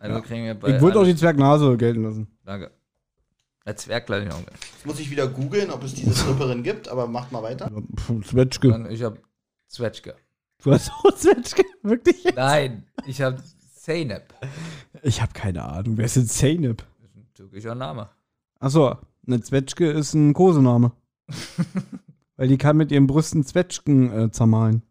[0.00, 2.26] Also kriegen wir bei Ich würde auch die Zwergnase gelten lassen.
[2.44, 2.70] Danke.
[3.64, 4.46] Eine Zwerglein-Junge.
[4.72, 7.70] Jetzt muss ich wieder googeln, ob es diese Stripperin gibt, aber macht mal weiter.
[8.24, 8.70] Zwetschge.
[8.70, 9.18] Dann Ich hab
[9.68, 10.14] Zwetschge.
[10.62, 11.64] Du hast auch Zwetschge?
[11.82, 12.24] Wirklich?
[12.34, 13.38] Nein, ich hab
[13.74, 14.34] Zeynep.
[15.02, 15.98] Ich habe keine Ahnung.
[15.98, 16.78] Wer ist denn Zeynep?
[17.00, 18.08] Das ist ein türkischer Name.
[18.58, 18.96] Achso,
[19.26, 20.92] eine Zwetschge ist ein Kosename.
[22.36, 24.82] Weil die kann mit ihren Brüsten Zwetschgen äh, zermahlen.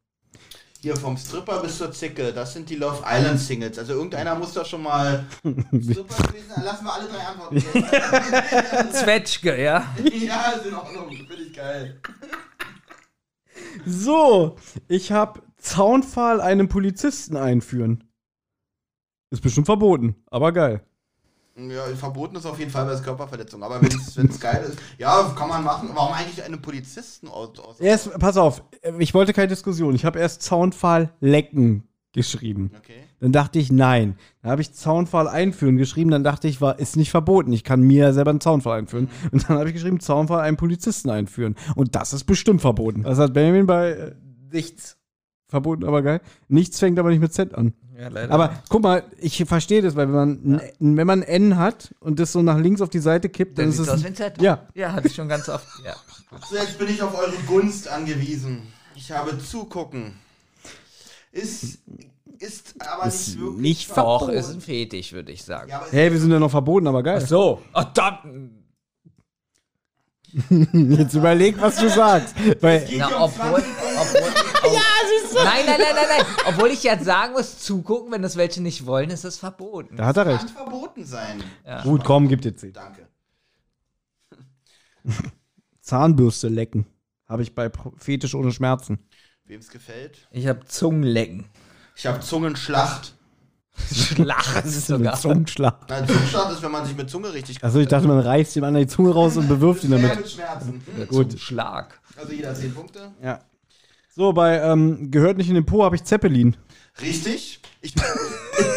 [0.82, 3.78] Hier vom Stripper bis zur Zicke, das sind die Love Island Singles.
[3.78, 6.64] Also irgendeiner muss da schon mal Stripper gewesen sein.
[6.64, 8.92] Lassen wir alle drei Antworten.
[8.94, 9.94] Zwetschge, ja?
[10.02, 11.10] ja, ist in Ordnung.
[11.10, 12.00] Finde ich geil.
[13.86, 14.56] So,
[14.88, 18.06] ich habe Zaunpfahl einem Polizisten einführen.
[19.32, 20.82] Ist bestimmt verboten, aber geil.
[21.70, 23.64] Ja, verboten ist auf jeden Fall, weil es Körperverletzung.
[23.64, 23.90] Aber wenn
[24.30, 25.90] es geil ist, ja, kann man machen.
[25.94, 27.58] Warum eigentlich einen Polizisten aus?
[27.60, 28.64] aus Erst, pass auf,
[29.00, 29.96] ich wollte keine Diskussion.
[29.96, 31.84] Ich habe erst Zaunpfahl lecken
[32.14, 32.72] geschrieben.
[32.78, 33.04] Okay.
[33.20, 34.18] Dann dachte ich, nein.
[34.42, 36.12] Dann habe ich Zaunpfahl einführen geschrieben.
[36.12, 37.54] Dann dachte ich, war, ist nicht verboten.
[37.54, 39.10] Ich kann mir selber einen Zaunpfahl einführen.
[39.32, 41.56] Und dann habe ich geschrieben, Zaunpfahl einen Polizisten einführen.
[41.76, 43.04] Und das ist bestimmt verboten.
[43.04, 44.16] Was hat Benjamin bei äh,
[44.52, 44.98] Nichts.
[45.50, 46.22] Verboten, aber geil?
[46.48, 47.74] Nichts fängt aber nicht mit Z an.
[48.00, 48.34] Ja, leider.
[48.34, 52.18] Aber guck mal, ich verstehe das, weil wenn man, ein- wenn man N hat und
[52.20, 53.94] das so nach links auf die Seite kippt, dann, dann ist sieht's es.
[53.96, 54.42] aus wie ein Z.
[54.42, 54.66] ja.
[54.74, 55.68] Ja, hatte ich schon ganz oft.
[55.84, 55.96] Ja.
[56.50, 58.62] So, jetzt bin ich auf eure Gunst angewiesen.
[58.96, 60.14] Ich habe zugucken.
[61.32, 61.80] Ist,
[62.40, 63.62] ist aber Ist nicht wirklich.
[63.62, 65.70] nicht ver- Doch, ist ein Fetisch, würde ich sagen.
[65.70, 67.20] Ja, Hey, wir sind ja noch verboten, aber geil.
[67.22, 67.62] So.
[67.74, 68.52] Oh, dann.
[70.72, 72.36] Jetzt überleg, was du sagst.
[72.62, 73.62] Weil, Na, obwohl.
[73.62, 74.19] 20 obwohl ja.
[75.44, 76.26] Nein, nein, nein, nein, nein.
[76.48, 79.96] Obwohl ich jetzt sagen muss, zugucken, wenn das welche nicht wollen, ist es verboten.
[79.96, 80.50] da hat er kann recht.
[80.50, 81.44] verboten sein.
[81.66, 81.82] Ja.
[81.84, 82.74] Gut, komm, gib dir 10.
[82.74, 83.08] Danke.
[85.82, 86.86] Zahnbürste lecken.
[87.28, 89.00] Habe ich bei Fetisch ohne Schmerzen.
[89.46, 90.28] Wem es gefällt.
[90.32, 91.46] Ich habe Zungenlecken.
[91.96, 93.16] Ich habe Zungenschlacht.
[93.92, 95.00] Schlachten sogar.
[95.14, 95.86] Mit Zungenschlag.
[95.88, 97.64] Na, Zungenschlacht ist, wenn man sich mit Zunge richtig.
[97.64, 100.16] Also ich dachte, man reißt dem anderen die Zunge raus und bewirft ihn damit.
[100.18, 100.82] mit Schmerzen.
[100.96, 101.08] Hm?
[101.08, 101.40] Gut.
[101.40, 102.00] Schlag.
[102.18, 103.12] Also jeder 10 Punkte.
[103.24, 103.40] Ja.
[104.16, 106.58] So, bei ähm, gehört nicht in den Po habe ich Zeppelin.
[107.02, 107.62] Richtig.
[107.82, 107.94] Ich,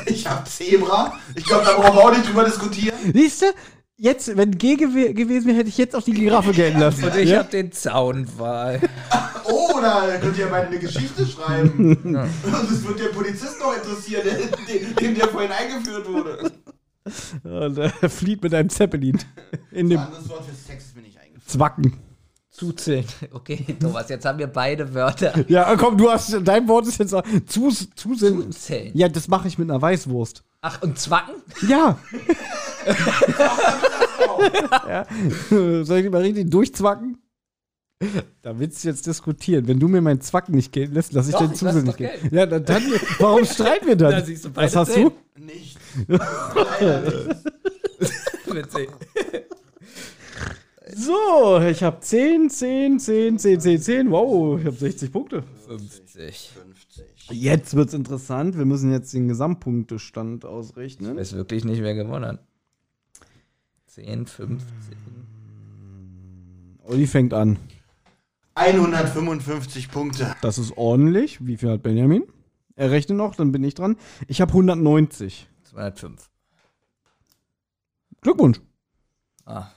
[0.07, 1.15] ich habe Zebra.
[1.35, 2.97] Ich glaube, da brauchen wir auch nicht drüber diskutieren.
[3.13, 3.47] Siehst du?
[3.97, 7.05] Jetzt, wenn G gew gewesen wäre, hätte ich jetzt auch die Giraffe gelten lassen.
[7.05, 7.39] Und ich ja?
[7.39, 8.81] habe den Zaunwahl.
[9.45, 11.97] Oh, da könnt ihr beide eine Geschichte schreiben.
[12.05, 16.53] Und das wird der Polizist noch interessieren, der, dem, dem der vorhin eingeführt wurde.
[17.43, 19.19] Und er flieht mit einem Zeppelin
[19.73, 21.43] in dem Anderes Wort für Sex ist mir nicht eingefallen.
[21.47, 22.12] Zwacken.
[22.53, 23.05] Zuzählen.
[23.33, 25.33] Okay, Thomas, jetzt haben wir beide Wörter.
[25.49, 27.15] Ja, komm, du hast, dein Wort ist jetzt
[27.47, 28.53] Zus, zuzählen.
[28.53, 28.91] Zuzeln.
[28.95, 30.45] Ja, das mache ich mit einer Weißwurst.
[30.61, 31.35] Ach, und Zwacken?
[31.67, 31.99] Ja.
[34.89, 35.07] ja.
[35.51, 37.19] Soll ich mal richtig durchzwacken?
[38.43, 39.67] Da willst du jetzt diskutieren.
[39.67, 42.11] Wenn du mir meinen Zwacken nicht gehen lässt, lass ich den Zuseln nicht gehen.
[42.31, 42.83] Ja, dann, dann,
[43.19, 44.13] warum streiten wir dann?
[44.13, 44.23] Da
[44.55, 45.05] Was hast 10.
[45.05, 45.13] du?
[45.41, 45.81] Nichts.
[48.53, 48.67] Mit
[50.95, 54.11] so, ich habe 10, 10, 10, 10, 10, 10.
[54.11, 55.43] Wow, ich habe 60 Punkte.
[55.67, 56.51] 50.
[56.51, 57.31] 50.
[57.31, 58.59] Jetzt wird's interessant.
[58.59, 61.17] Wir müssen jetzt den Gesamtpunktestand ausrechnen.
[61.17, 62.45] Weiß wirklich nicht, wer gewonnen hat.
[63.87, 64.67] 10, 15.
[66.85, 67.59] Olli fängt an.
[68.55, 70.35] 155 Punkte.
[70.43, 71.47] Das ist ordentlich.
[71.47, 72.25] Wie viel hat Benjamin?
[72.77, 73.97] Er rechnet noch, dann bin ich dran.
[74.29, 75.49] Ich habe 190.
[75.65, 76.31] 205.
[78.21, 78.61] Glückwunsch.
[79.47, 79.71] Ah.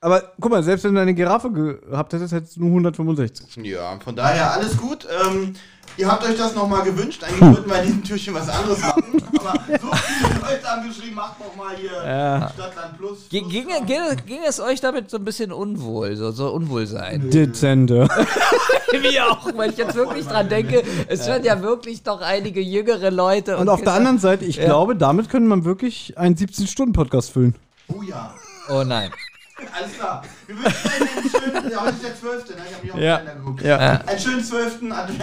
[0.00, 3.56] Aber guck mal, selbst wenn du eine Giraffe gehabt hättest, hättest du nur 165.
[3.64, 5.08] Ja, von daher alles gut.
[5.26, 5.54] Ähm,
[5.96, 7.24] ihr habt euch das nochmal gewünscht.
[7.24, 9.02] Eigentlich wollten wir in diesem Türchen was anderes machen.
[9.40, 12.48] Aber so viele Leute haben geschrieben, macht noch mal hier Ja.
[12.54, 13.28] Stadtland Plus.
[13.28, 17.28] Ging, Plus ging, ging, ging es euch damit so ein bisschen unwohl, so, so Unwohlsein?
[17.30, 18.06] Dezente.
[18.92, 23.10] Wie auch, weil ich jetzt wirklich dran denke, es hören ja wirklich doch einige jüngere
[23.10, 23.56] Leute.
[23.56, 27.56] Und auf der anderen Seite, ich glaube, damit könnte man wirklich einen 17-Stunden-Podcast füllen.
[27.88, 28.32] Oh ja.
[28.70, 29.10] Oh nein.
[29.74, 30.22] Alles klar.
[30.46, 32.48] Wir wünschen euch einen schönen, ja, heute ist der 12.
[32.50, 32.54] Ne?
[32.68, 33.16] Ich habe mich auf den Ja.
[33.18, 33.62] Kalender geguckt.
[33.62, 33.78] Ja.
[33.78, 34.74] Einen schönen 12.
[34.92, 35.20] Advent.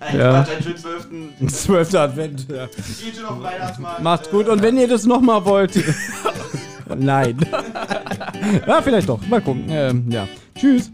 [0.00, 0.32] Nein, Ja.
[0.44, 1.52] Quatsch, einen schönen 12.
[1.52, 1.94] 12.
[1.94, 2.46] Advent.
[2.50, 2.66] Ja.
[2.66, 4.02] Geht schon auf Weihnachtsmarkt.
[4.02, 4.48] Macht gut.
[4.48, 5.72] Und wenn ihr das nochmal wollt.
[6.96, 7.38] Nein.
[8.66, 9.20] ja, vielleicht doch.
[9.26, 9.64] Mal gucken.
[9.68, 10.26] Ähm, ja.
[10.54, 10.90] Tschüss.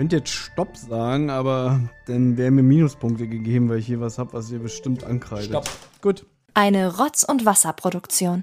[0.00, 4.32] Könnte jetzt Stopp sagen, aber dann wären mir Minuspunkte gegeben, weil ich hier was habe,
[4.32, 5.50] was ihr bestimmt ankreidet.
[5.50, 5.68] Stopp.
[6.00, 6.24] Gut.
[6.54, 8.40] Eine Rotz- und Wasserproduktion.